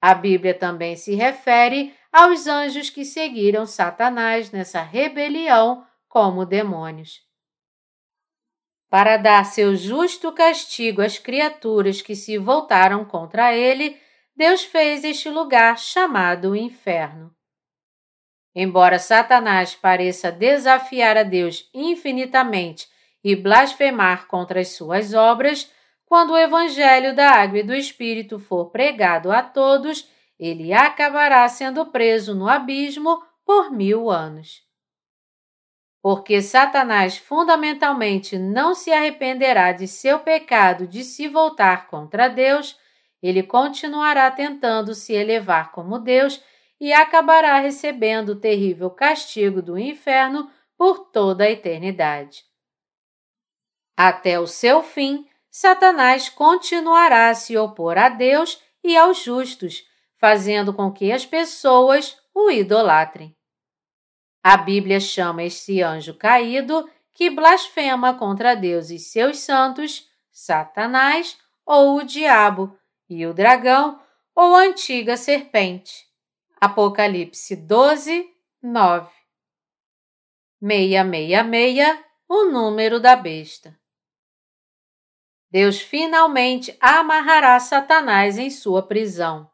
A 0.00 0.14
Bíblia 0.14 0.52
também 0.52 0.96
se 0.96 1.14
refere 1.14 1.94
aos 2.12 2.46
anjos 2.46 2.90
que 2.90 3.04
seguiram 3.04 3.66
Satanás 3.66 4.50
nessa 4.50 4.82
rebelião 4.82 5.86
como 6.08 6.44
demônios. 6.44 7.20
Para 8.90 9.16
dar 9.16 9.46
seu 9.46 9.74
justo 9.74 10.30
castigo 10.32 11.00
às 11.00 11.18
criaturas 11.18 12.02
que 12.02 12.14
se 12.14 12.36
voltaram 12.36 13.04
contra 13.04 13.54
ele, 13.54 13.98
Deus 14.36 14.64
fez 14.64 15.04
este 15.04 15.30
lugar 15.30 15.78
chamado 15.78 16.54
inferno. 16.54 17.34
Embora 18.54 18.98
Satanás 18.98 19.74
pareça 19.74 20.30
desafiar 20.30 21.16
a 21.16 21.22
Deus 21.22 21.70
infinitamente 21.72 22.86
e 23.22 23.36
blasfemar 23.36 24.26
contra 24.26 24.60
as 24.60 24.68
suas 24.68 25.14
obras, 25.14 25.70
quando 26.06 26.32
o 26.32 26.38
Evangelho 26.38 27.14
da 27.14 27.30
Água 27.30 27.60
e 27.60 27.62
do 27.62 27.74
Espírito 27.74 28.38
for 28.38 28.70
pregado 28.70 29.30
a 29.30 29.42
todos, 29.42 30.08
ele 30.38 30.72
acabará 30.72 31.48
sendo 31.48 31.86
preso 31.86 32.34
no 32.34 32.48
abismo 32.48 33.22
por 33.44 33.70
mil 33.70 34.10
anos. 34.10 34.62
Porque 36.02 36.42
Satanás 36.42 37.16
fundamentalmente 37.16 38.36
não 38.36 38.74
se 38.74 38.92
arrependerá 38.92 39.70
de 39.70 39.86
seu 39.86 40.18
pecado 40.18 40.86
de 40.86 41.04
se 41.04 41.28
voltar 41.28 41.86
contra 41.86 42.28
Deus, 42.28 42.76
ele 43.22 43.44
continuará 43.44 44.28
tentando 44.32 44.94
se 44.94 45.12
elevar 45.12 45.70
como 45.70 46.00
Deus 46.00 46.42
e 46.80 46.92
acabará 46.92 47.60
recebendo 47.60 48.30
o 48.30 48.40
terrível 48.40 48.90
castigo 48.90 49.62
do 49.62 49.78
inferno 49.78 50.50
por 50.76 51.10
toda 51.12 51.44
a 51.44 51.50
eternidade. 51.50 52.51
Até 54.04 54.40
o 54.40 54.48
seu 54.48 54.82
fim, 54.82 55.28
Satanás 55.48 56.28
continuará 56.28 57.28
a 57.28 57.34
se 57.36 57.56
opor 57.56 57.96
a 57.96 58.08
Deus 58.08 58.60
e 58.82 58.96
aos 58.96 59.22
justos, 59.22 59.84
fazendo 60.18 60.74
com 60.74 60.90
que 60.90 61.12
as 61.12 61.24
pessoas 61.24 62.18
o 62.34 62.50
idolatrem. 62.50 63.32
A 64.42 64.56
Bíblia 64.56 64.98
chama 64.98 65.44
este 65.44 65.80
anjo 65.82 66.14
caído, 66.14 66.90
que 67.14 67.30
blasfema 67.30 68.12
contra 68.12 68.56
Deus 68.56 68.90
e 68.90 68.98
seus 68.98 69.38
santos, 69.38 70.10
Satanás 70.32 71.38
ou 71.64 71.98
o 71.98 72.02
diabo, 72.02 72.76
e 73.08 73.24
o 73.24 73.32
dragão 73.32 74.00
ou 74.34 74.56
a 74.56 74.62
antiga 74.62 75.16
serpente. 75.16 76.08
Apocalipse 76.60 77.54
12, 77.54 78.28
9. 78.60 79.08
666, 80.60 82.00
o 82.28 82.46
número 82.46 82.98
da 82.98 83.14
besta. 83.14 83.80
Deus 85.52 85.82
finalmente 85.82 86.74
amarrará 86.80 87.60
Satanás 87.60 88.38
em 88.38 88.48
sua 88.48 88.82
prisão. 88.82 89.50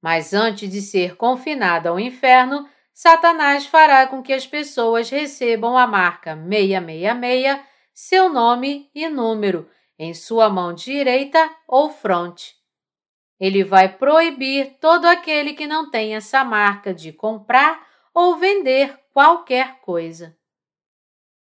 Mas 0.00 0.32
antes 0.32 0.70
de 0.70 0.80
ser 0.80 1.16
confinado 1.16 1.90
ao 1.90 2.00
inferno, 2.00 2.66
Satanás 2.94 3.66
fará 3.66 4.06
com 4.06 4.22
que 4.22 4.32
as 4.32 4.46
pessoas 4.46 5.10
recebam 5.10 5.76
a 5.76 5.86
marca 5.86 6.34
666, 6.34 7.60
seu 7.92 8.30
nome 8.30 8.90
e 8.94 9.06
número, 9.06 9.68
em 9.98 10.14
sua 10.14 10.48
mão 10.48 10.72
direita 10.72 11.54
ou 11.68 11.90
fronte. 11.90 12.54
Ele 13.38 13.62
vai 13.62 13.98
proibir 13.98 14.78
todo 14.80 15.04
aquele 15.04 15.52
que 15.52 15.66
não 15.66 15.90
tem 15.90 16.16
essa 16.16 16.42
marca 16.42 16.94
de 16.94 17.12
comprar 17.12 17.86
ou 18.14 18.36
vender 18.38 18.98
qualquer 19.12 19.78
coisa. 19.80 20.34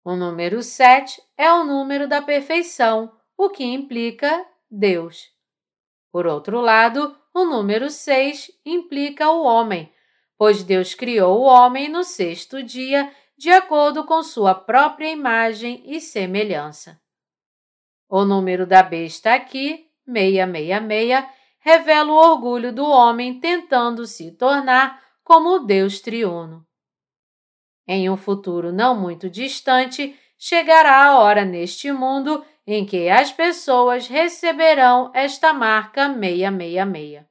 O 0.06 0.16
número 0.16 0.64
7 0.64 1.22
é 1.38 1.52
o 1.52 1.66
número 1.66 2.08
da 2.08 2.22
perfeição, 2.22 3.12
o 3.46 3.50
que 3.50 3.64
implica 3.64 4.46
Deus. 4.70 5.30
Por 6.12 6.28
outro 6.28 6.62
lado, 6.62 7.18
o 7.34 7.44
número 7.44 7.90
6 7.90 8.52
implica 8.64 9.32
o 9.32 9.44
homem, 9.44 9.92
pois 10.38 10.64
Deus 10.64 10.94
criou 10.94 11.40
o 11.40 11.46
homem 11.46 11.90
no 11.90 12.04
sexto 12.04 12.62
dia, 12.62 13.12
de 13.36 13.50
acordo 13.50 14.06
com 14.06 14.22
sua 14.22 14.54
própria 14.54 15.10
imagem 15.10 15.82
e 15.86 16.00
semelhança. 16.00 17.02
O 18.08 18.24
número 18.26 18.68
da 18.68 18.84
besta 18.84 19.34
aqui, 19.34 19.88
666, 20.06 21.26
revela 21.60 22.12
o 22.12 22.16
orgulho 22.16 22.72
do 22.72 22.86
homem 22.86 23.40
tentando 23.40 24.06
se 24.06 24.32
tornar 24.32 25.02
como 25.24 25.56
o 25.56 25.60
Deus 25.60 26.00
triuno. 26.00 26.64
Em 27.88 28.08
um 28.08 28.18
futuro 28.18 28.72
não 28.72 29.00
muito 29.00 29.30
distante, 29.30 30.16
chegará 30.38 31.06
a 31.06 31.20
hora 31.20 31.44
neste 31.44 31.92
mundo 31.92 32.46
em 32.66 32.86
que 32.86 33.10
as 33.10 33.32
pessoas 33.32 34.08
receberão 34.08 35.12
esta 35.14 35.54
marca 35.54 36.08
666. 36.08 37.26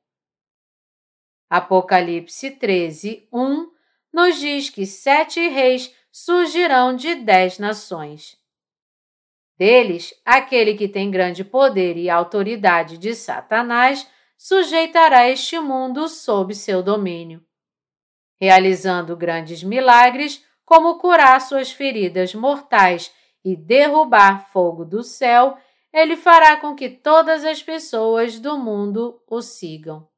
Apocalipse 1.48 2.50
13, 2.50 3.28
1 3.32 3.70
nos 4.12 4.38
diz 4.38 4.70
que 4.70 4.86
sete 4.86 5.48
reis 5.48 5.94
surgirão 6.12 6.94
de 6.94 7.14
dez 7.14 7.58
nações. 7.58 8.36
Deles, 9.56 10.14
aquele 10.24 10.74
que 10.74 10.88
tem 10.88 11.10
grande 11.10 11.44
poder 11.44 11.96
e 11.96 12.08
autoridade 12.08 12.96
de 12.96 13.14
Satanás 13.14 14.08
sujeitará 14.36 15.28
este 15.28 15.60
mundo 15.60 16.08
sob 16.08 16.54
seu 16.54 16.82
domínio. 16.82 17.44
Realizando 18.40 19.14
grandes 19.14 19.62
milagres, 19.62 20.42
como 20.64 20.98
curar 20.98 21.40
suas 21.40 21.70
feridas 21.70 22.34
mortais 22.34 23.12
e 23.44 23.56
derrubar 23.56 24.50
fogo 24.52 24.84
do 24.84 25.02
céu, 25.02 25.56
ele 25.92 26.16
fará 26.16 26.56
com 26.56 26.74
que 26.74 26.88
todas 26.88 27.44
as 27.44 27.62
pessoas 27.62 28.38
do 28.38 28.58
mundo 28.58 29.20
o 29.26 29.40
sigam. 29.40 30.08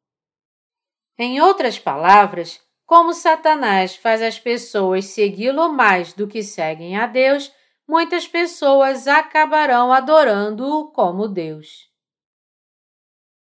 Em 1.18 1.40
outras 1.40 1.78
palavras, 1.78 2.60
como 2.84 3.14
Satanás 3.14 3.96
faz 3.96 4.20
as 4.20 4.38
pessoas 4.38 5.06
segui-lo 5.06 5.72
mais 5.72 6.12
do 6.12 6.26
que 6.26 6.42
seguem 6.42 6.96
a 6.96 7.06
Deus, 7.06 7.52
muitas 7.88 8.26
pessoas 8.26 9.06
acabarão 9.06 9.92
adorando-o 9.92 10.90
como 10.90 11.28
Deus. 11.28 11.90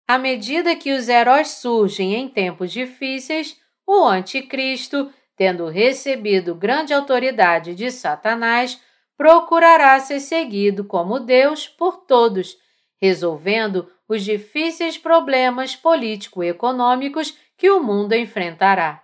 À 0.06 0.18
medida 0.18 0.76
que 0.76 0.92
os 0.92 1.08
heróis 1.08 1.48
surgem 1.52 2.14
em 2.14 2.28
tempos 2.28 2.70
difíceis, 2.72 3.58
o 3.86 4.04
Anticristo, 4.04 5.12
tendo 5.36 5.66
recebido 5.68 6.54
grande 6.54 6.92
autoridade 6.92 7.74
de 7.74 7.90
Satanás, 7.90 8.80
procurará 9.16 9.98
ser 10.00 10.20
seguido 10.20 10.84
como 10.84 11.20
Deus 11.20 11.68
por 11.68 12.06
todos, 12.06 12.56
resolvendo 13.00 13.90
os 14.08 14.22
difíceis 14.24 14.98
problemas 14.98 15.74
político-econômicos 15.76 17.36
que 17.56 17.70
o 17.70 17.82
mundo 17.82 18.12
enfrentará. 18.12 19.02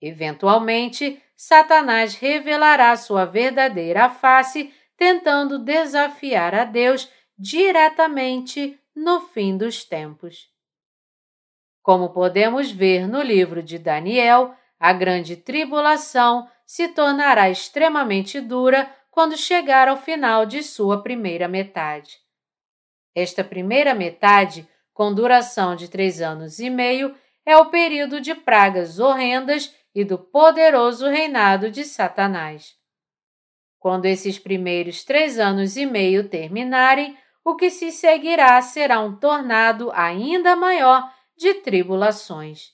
Eventualmente, 0.00 1.22
Satanás 1.36 2.14
revelará 2.14 2.96
sua 2.96 3.24
verdadeira 3.24 4.08
face, 4.08 4.72
tentando 4.96 5.58
desafiar 5.58 6.54
a 6.54 6.64
Deus 6.64 7.10
diretamente 7.38 8.78
no 8.94 9.20
fim 9.20 9.56
dos 9.56 9.84
tempos. 9.84 10.50
Como 11.82 12.10
podemos 12.10 12.70
ver 12.70 13.08
no 13.08 13.22
livro 13.22 13.62
de 13.62 13.78
Daniel, 13.78 14.54
a 14.78 14.92
grande 14.92 15.36
tribulação 15.36 16.48
se 16.70 16.86
tornará 16.86 17.50
extremamente 17.50 18.40
dura 18.40 18.88
quando 19.10 19.36
chegar 19.36 19.88
ao 19.88 19.96
final 19.96 20.46
de 20.46 20.62
sua 20.62 21.02
primeira 21.02 21.48
metade. 21.48 22.20
Esta 23.12 23.42
primeira 23.42 23.92
metade, 23.92 24.68
com 24.94 25.12
duração 25.12 25.74
de 25.74 25.88
três 25.88 26.20
anos 26.20 26.60
e 26.60 26.70
meio, 26.70 27.12
é 27.44 27.56
o 27.56 27.70
período 27.70 28.20
de 28.20 28.36
pragas 28.36 29.00
horrendas 29.00 29.74
e 29.92 30.04
do 30.04 30.16
poderoso 30.16 31.08
reinado 31.08 31.72
de 31.72 31.82
Satanás. 31.82 32.76
Quando 33.80 34.06
esses 34.06 34.38
primeiros 34.38 35.02
três 35.02 35.40
anos 35.40 35.76
e 35.76 35.84
meio 35.84 36.28
terminarem, 36.28 37.18
o 37.44 37.56
que 37.56 37.68
se 37.68 37.90
seguirá 37.90 38.62
será 38.62 39.00
um 39.00 39.16
tornado 39.16 39.90
ainda 39.92 40.54
maior 40.54 41.12
de 41.36 41.52
tribulações. 41.52 42.70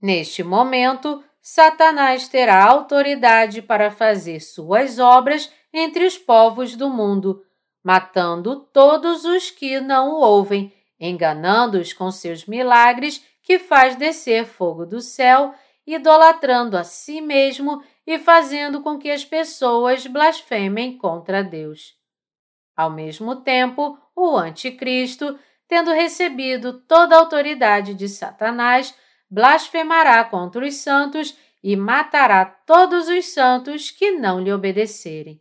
Neste 0.00 0.42
momento, 0.42 1.22
Satanás 1.48 2.26
terá 2.26 2.64
autoridade 2.64 3.62
para 3.62 3.88
fazer 3.88 4.40
suas 4.40 4.98
obras 4.98 5.48
entre 5.72 6.04
os 6.04 6.18
povos 6.18 6.74
do 6.74 6.90
mundo, 6.90 7.40
matando 7.84 8.56
todos 8.72 9.24
os 9.24 9.48
que 9.48 9.78
não 9.78 10.10
o 10.10 10.20
ouvem, 10.22 10.74
enganando-os 10.98 11.92
com 11.92 12.10
seus 12.10 12.46
milagres 12.46 13.24
que 13.44 13.60
faz 13.60 13.94
descer 13.94 14.44
fogo 14.44 14.84
do 14.84 15.00
céu, 15.00 15.54
idolatrando 15.86 16.76
a 16.76 16.82
si 16.82 17.20
mesmo 17.20 17.80
e 18.04 18.18
fazendo 18.18 18.82
com 18.82 18.98
que 18.98 19.08
as 19.08 19.24
pessoas 19.24 20.04
blasfemem 20.04 20.98
contra 20.98 21.44
Deus. 21.44 21.94
Ao 22.76 22.90
mesmo 22.90 23.36
tempo, 23.36 23.96
o 24.16 24.36
Anticristo, 24.36 25.38
tendo 25.68 25.92
recebido 25.92 26.80
toda 26.88 27.14
a 27.14 27.20
autoridade 27.20 27.94
de 27.94 28.08
Satanás, 28.08 28.92
blasfemará 29.30 30.24
contra 30.24 30.64
os 30.64 30.74
santos 30.76 31.36
e 31.62 31.76
matará 31.76 32.44
todos 32.44 33.08
os 33.08 33.26
santos 33.26 33.90
que 33.90 34.12
não 34.12 34.40
lhe 34.40 34.52
obedecerem. 34.52 35.40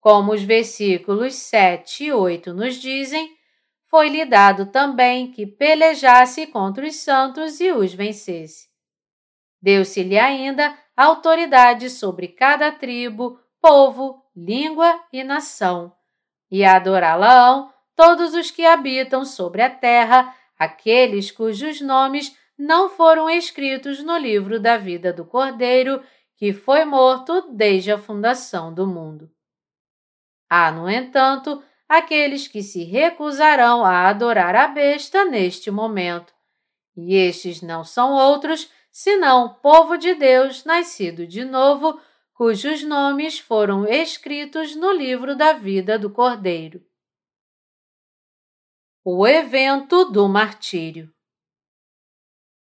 Como 0.00 0.32
os 0.32 0.42
versículos 0.42 1.34
7 1.34 2.04
e 2.04 2.12
8 2.12 2.54
nos 2.54 2.76
dizem, 2.76 3.36
foi-lhe 3.88 4.24
dado 4.24 4.66
também 4.66 5.30
que 5.30 5.46
pelejasse 5.46 6.46
contra 6.46 6.86
os 6.86 6.96
santos 6.96 7.60
e 7.60 7.72
os 7.72 7.92
vencesse. 7.92 8.68
Deu-se-lhe 9.60 10.18
ainda 10.18 10.76
autoridade 10.96 11.90
sobre 11.90 12.28
cada 12.28 12.70
tribo, 12.70 13.40
povo, 13.60 14.22
língua 14.36 15.02
e 15.12 15.24
nação, 15.24 15.92
e 16.50 16.64
adorá-la-ão 16.64 17.72
todos 17.96 18.34
os 18.34 18.50
que 18.50 18.64
habitam 18.64 19.24
sobre 19.24 19.62
a 19.62 19.70
terra, 19.70 20.32
aqueles 20.58 21.30
cujos 21.30 21.80
nomes 21.80 22.36
não 22.58 22.88
foram 22.88 23.28
escritos 23.28 24.02
no 24.02 24.16
livro 24.16 24.58
da 24.58 24.76
vida 24.76 25.12
do 25.12 25.24
Cordeiro, 25.24 26.02
que 26.36 26.52
foi 26.52 26.84
morto 26.84 27.48
desde 27.52 27.90
a 27.90 27.98
fundação 27.98 28.72
do 28.72 28.86
mundo. 28.86 29.30
Há, 30.48 30.70
no 30.70 30.88
entanto, 30.88 31.62
aqueles 31.88 32.46
que 32.48 32.62
se 32.62 32.84
recusarão 32.84 33.84
a 33.84 34.08
adorar 34.08 34.54
a 34.54 34.68
besta 34.68 35.24
neste 35.24 35.70
momento, 35.70 36.32
e 36.96 37.14
estes 37.14 37.60
não 37.60 37.84
são 37.84 38.12
outros 38.12 38.70
senão 38.90 39.44
o 39.44 39.54
povo 39.56 39.98
de 39.98 40.14
Deus 40.14 40.64
nascido 40.64 41.26
de 41.26 41.44
novo, 41.44 42.00
cujos 42.32 42.82
nomes 42.82 43.38
foram 43.38 43.86
escritos 43.86 44.74
no 44.74 44.90
livro 44.90 45.36
da 45.36 45.52
vida 45.52 45.98
do 45.98 46.08
Cordeiro. 46.08 46.82
O 49.08 49.24
evento 49.24 50.06
do 50.06 50.28
martírio. 50.28 51.08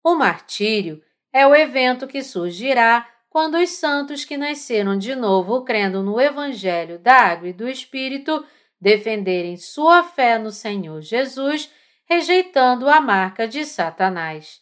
O 0.01 0.15
martírio 0.15 1.03
é 1.34 1.45
o 1.45 1.53
evento 1.53 2.07
que 2.07 2.23
surgirá 2.23 3.05
quando 3.29 3.57
os 3.57 3.71
santos 3.71 4.23
que 4.23 4.38
nasceram 4.38 4.97
de 4.97 5.13
novo 5.13 5.65
crendo 5.65 6.01
no 6.01 6.21
Evangelho 6.21 6.97
da 6.97 7.15
Água 7.15 7.49
e 7.49 7.53
do 7.53 7.67
Espírito 7.67 8.45
defenderem 8.79 9.57
sua 9.57 10.05
fé 10.05 10.39
no 10.39 10.51
Senhor 10.51 11.01
Jesus, 11.01 11.69
rejeitando 12.05 12.88
a 12.88 13.01
marca 13.01 13.45
de 13.45 13.65
Satanás. 13.65 14.61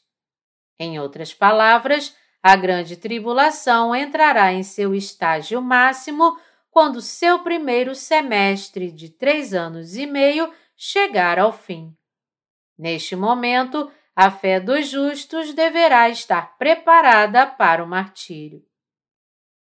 Em 0.79 0.99
outras 0.99 1.35
palavras, 1.35 2.17
a 2.41 2.55
grande 2.55 2.97
tribulação 2.97 3.93
entrará 3.93 4.51
em 4.51 4.63
seu 4.63 4.95
estágio 4.95 5.61
máximo 5.61 6.35
quando 6.71 6.99
seu 6.99 7.43
primeiro 7.43 7.93
semestre 7.93 8.91
de 8.91 9.09
três 9.09 9.53
anos 9.53 9.95
e 9.95 10.07
meio 10.07 10.51
chegar 10.81 11.37
ao 11.37 11.51
fim. 11.51 11.93
Neste 12.77 13.13
momento, 13.13 13.91
a 14.15 14.31
fé 14.31 14.61
dos 14.61 14.87
justos 14.87 15.53
deverá 15.53 16.07
estar 16.09 16.57
preparada 16.57 17.45
para 17.45 17.83
o 17.83 17.87
martírio. 17.87 18.63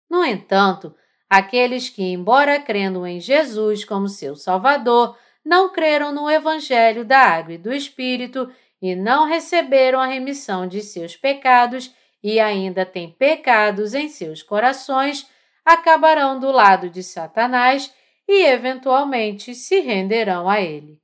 No 0.09 0.25
entanto, 0.25 0.97
aqueles 1.29 1.91
que, 1.91 2.03
embora 2.03 2.59
crendo 2.59 3.07
em 3.07 3.21
Jesus 3.21 3.85
como 3.85 4.09
seu 4.09 4.35
Salvador, 4.35 5.15
não 5.45 5.71
creram 5.71 6.15
no 6.15 6.31
Evangelho 6.31 7.05
da 7.05 7.19
Água 7.19 7.53
e 7.53 7.59
do 7.59 7.75
Espírito 7.75 8.51
e 8.81 8.97
não 8.97 9.27
receberam 9.27 10.01
a 10.01 10.07
remissão 10.07 10.67
de 10.67 10.81
seus 10.81 11.15
pecados 11.15 11.95
e 12.23 12.41
ainda 12.41 12.87
têm 12.87 13.13
pecados 13.13 13.93
em 13.93 14.09
seus 14.09 14.43
corações, 14.43 15.29
acabarão 15.63 16.41
do 16.41 16.51
lado 16.51 16.89
de 16.89 17.03
Satanás 17.03 17.93
e 18.27 18.47
eventualmente 18.47 19.55
se 19.55 19.81
renderão 19.81 20.49
a 20.49 20.59
ele. 20.59 21.02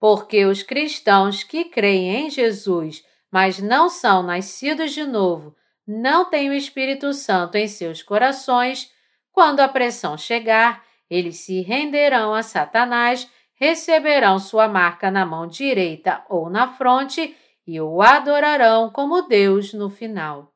Porque 0.00 0.44
os 0.44 0.62
cristãos 0.62 1.42
que 1.42 1.64
creem 1.64 2.26
em 2.26 2.30
Jesus, 2.30 3.04
mas 3.30 3.58
não 3.58 3.88
são 3.88 4.22
nascidos 4.22 4.92
de 4.92 5.04
novo, 5.04 5.54
não 5.86 6.28
têm 6.28 6.50
o 6.50 6.54
Espírito 6.54 7.12
Santo 7.12 7.56
em 7.56 7.66
seus 7.66 8.02
corações, 8.02 8.92
quando 9.32 9.60
a 9.60 9.68
pressão 9.68 10.16
chegar, 10.16 10.84
eles 11.08 11.36
se 11.38 11.60
renderão 11.62 12.34
a 12.34 12.42
Satanás, 12.42 13.28
receberão 13.54 14.38
sua 14.38 14.68
marca 14.68 15.10
na 15.10 15.24
mão 15.24 15.46
direita 15.46 16.24
ou 16.28 16.48
na 16.50 16.68
fronte 16.68 17.36
e 17.66 17.80
o 17.80 18.00
adorarão 18.00 18.90
como 18.90 19.22
Deus 19.22 19.72
no 19.72 19.90
final. 19.90 20.52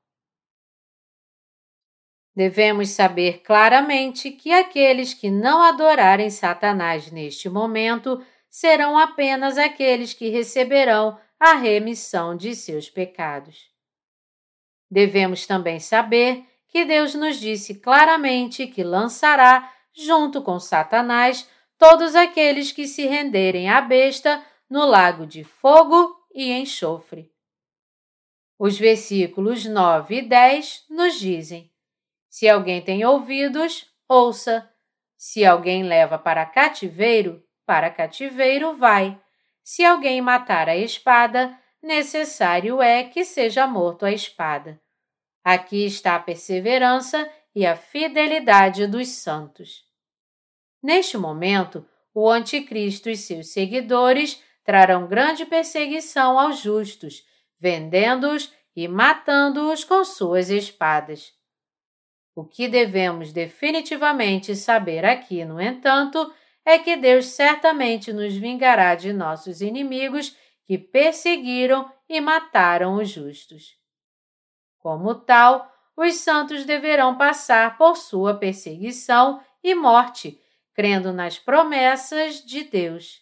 Devemos 2.34 2.90
saber 2.90 3.42
claramente 3.42 4.30
que 4.30 4.52
aqueles 4.52 5.12
que 5.12 5.30
não 5.30 5.60
adorarem 5.62 6.30
Satanás 6.30 7.10
neste 7.10 7.48
momento 7.50 8.24
serão 8.52 8.98
apenas 8.98 9.56
aqueles 9.56 10.12
que 10.12 10.28
receberão 10.28 11.18
a 11.40 11.54
remissão 11.54 12.36
de 12.36 12.54
seus 12.54 12.90
pecados. 12.90 13.70
Devemos 14.90 15.46
também 15.46 15.80
saber 15.80 16.44
que 16.68 16.84
Deus 16.84 17.14
nos 17.14 17.40
disse 17.40 17.76
claramente 17.76 18.66
que 18.66 18.84
lançará, 18.84 19.72
junto 19.94 20.42
com 20.42 20.60
Satanás, 20.60 21.48
todos 21.78 22.14
aqueles 22.14 22.70
que 22.70 22.86
se 22.86 23.06
renderem 23.06 23.70
à 23.70 23.80
besta 23.80 24.44
no 24.68 24.84
lago 24.84 25.26
de 25.26 25.42
fogo 25.42 26.14
e 26.34 26.52
enxofre. 26.52 27.32
Os 28.58 28.78
versículos 28.78 29.64
9 29.64 30.18
e 30.18 30.22
10 30.28 30.84
nos 30.90 31.18
dizem: 31.18 31.72
Se 32.28 32.46
alguém 32.46 32.82
tem 32.82 33.02
ouvidos, 33.02 33.86
ouça. 34.06 34.70
Se 35.16 35.44
alguém 35.44 35.84
leva 35.84 36.18
para 36.18 36.44
cativeiro, 36.44 37.42
para 37.72 37.88
cativeiro 37.88 38.76
vai. 38.76 39.18
Se 39.64 39.82
alguém 39.82 40.20
matar 40.20 40.68
a 40.68 40.76
espada, 40.76 41.58
necessário 41.82 42.82
é 42.82 43.02
que 43.02 43.24
seja 43.24 43.66
morto 43.66 44.04
a 44.04 44.12
espada. 44.12 44.78
Aqui 45.42 45.86
está 45.86 46.16
a 46.16 46.20
perseverança 46.20 47.26
e 47.54 47.64
a 47.64 47.74
fidelidade 47.74 48.86
dos 48.86 49.08
santos. 49.08 49.86
Neste 50.82 51.16
momento, 51.16 51.88
o 52.12 52.28
Anticristo 52.28 53.08
e 53.08 53.16
seus 53.16 53.54
seguidores 53.54 54.44
trarão 54.62 55.06
grande 55.06 55.46
perseguição 55.46 56.38
aos 56.38 56.58
justos, 56.58 57.24
vendendo-os 57.58 58.52
e 58.76 58.86
matando-os 58.86 59.82
com 59.82 60.04
suas 60.04 60.50
espadas. 60.50 61.32
O 62.34 62.44
que 62.44 62.68
devemos 62.68 63.32
definitivamente 63.32 64.54
saber 64.54 65.06
aqui, 65.06 65.42
no 65.42 65.58
entanto, 65.58 66.30
é 66.64 66.78
que 66.78 66.96
Deus 66.96 67.26
certamente 67.26 68.12
nos 68.12 68.34
vingará 68.34 68.94
de 68.94 69.12
nossos 69.12 69.60
inimigos 69.60 70.36
que 70.64 70.78
perseguiram 70.78 71.90
e 72.08 72.20
mataram 72.20 72.94
os 72.96 73.08
justos. 73.08 73.76
Como 74.78 75.14
tal, 75.14 75.70
os 75.96 76.14
santos 76.16 76.64
deverão 76.64 77.16
passar 77.16 77.76
por 77.76 77.96
sua 77.96 78.34
perseguição 78.34 79.40
e 79.62 79.74
morte, 79.74 80.40
crendo 80.74 81.12
nas 81.12 81.38
promessas 81.38 82.44
de 82.44 82.64
Deus. 82.64 83.20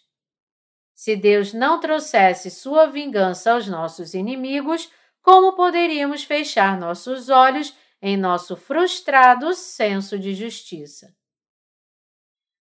Se 0.93 1.15
Deus 1.15 1.53
não 1.53 1.79
trouxesse 1.79 2.51
sua 2.51 2.85
vingança 2.85 3.53
aos 3.53 3.67
nossos 3.67 4.13
inimigos, 4.13 4.91
como 5.21 5.55
poderíamos 5.55 6.23
fechar 6.23 6.79
nossos 6.79 7.29
olhos 7.29 7.75
em 8.01 8.17
nosso 8.17 8.55
frustrado 8.55 9.53
senso 9.53 10.17
de 10.17 10.33
justiça? 10.33 11.15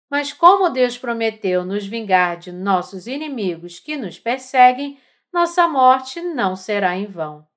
Mas 0.10 0.34
como 0.34 0.70
Deus 0.70 0.98
prometeu 0.98 1.64
nos 1.64 1.86
vingar 1.86 2.38
de 2.38 2.52
nossos 2.52 3.06
inimigos 3.06 3.80
que 3.80 3.96
nos 3.96 4.18
perseguem, 4.18 5.00
nossa 5.32 5.68
morte 5.68 6.20
não 6.20 6.56
será 6.56 6.98
em 6.98 7.06
vão. 7.06 7.48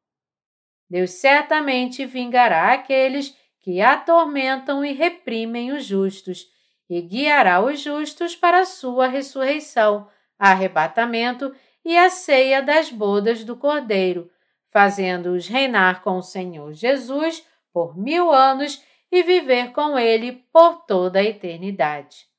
Deus 0.88 1.12
certamente 1.12 2.04
vingará 2.04 2.72
aqueles 2.72 3.34
que 3.60 3.80
atormentam 3.80 4.84
e 4.84 4.92
reprimem 4.92 5.72
os 5.72 5.84
justos, 5.84 6.46
e 6.90 7.00
guiará 7.00 7.64
os 7.64 7.80
justos 7.80 8.36
para 8.36 8.60
a 8.60 8.66
sua 8.66 9.06
ressurreição, 9.06 10.06
arrebatamento 10.38 11.54
e 11.82 11.96
a 11.96 12.10
ceia 12.10 12.60
das 12.60 12.90
bodas 12.90 13.44
do 13.44 13.56
Cordeiro, 13.56 14.30
fazendo-os 14.68 15.48
reinar 15.48 16.02
com 16.02 16.18
o 16.18 16.22
Senhor 16.22 16.74
Jesus 16.74 17.46
por 17.72 17.96
mil 17.96 18.30
anos 18.30 18.82
e 19.10 19.22
viver 19.22 19.72
com 19.72 19.98
ele 19.98 20.44
por 20.52 20.84
toda 20.84 21.20
a 21.20 21.24
eternidade. 21.24 22.31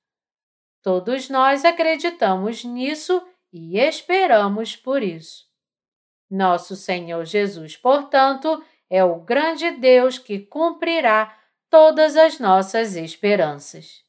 Todos 0.83 1.29
nós 1.29 1.63
acreditamos 1.63 2.65
nisso 2.65 3.25
e 3.53 3.79
esperamos 3.79 4.75
por 4.75 5.01
isso. 5.01 5.45
Nosso 6.29 6.75
Senhor 6.75 7.23
Jesus, 7.23 7.77
portanto, 7.77 8.61
é 8.89 9.03
o 9.03 9.21
grande 9.21 9.71
Deus 9.71 10.19
que 10.19 10.39
cumprirá 10.39 11.35
todas 11.69 12.17
as 12.17 12.37
nossas 12.37 12.95
esperanças. 12.97 14.02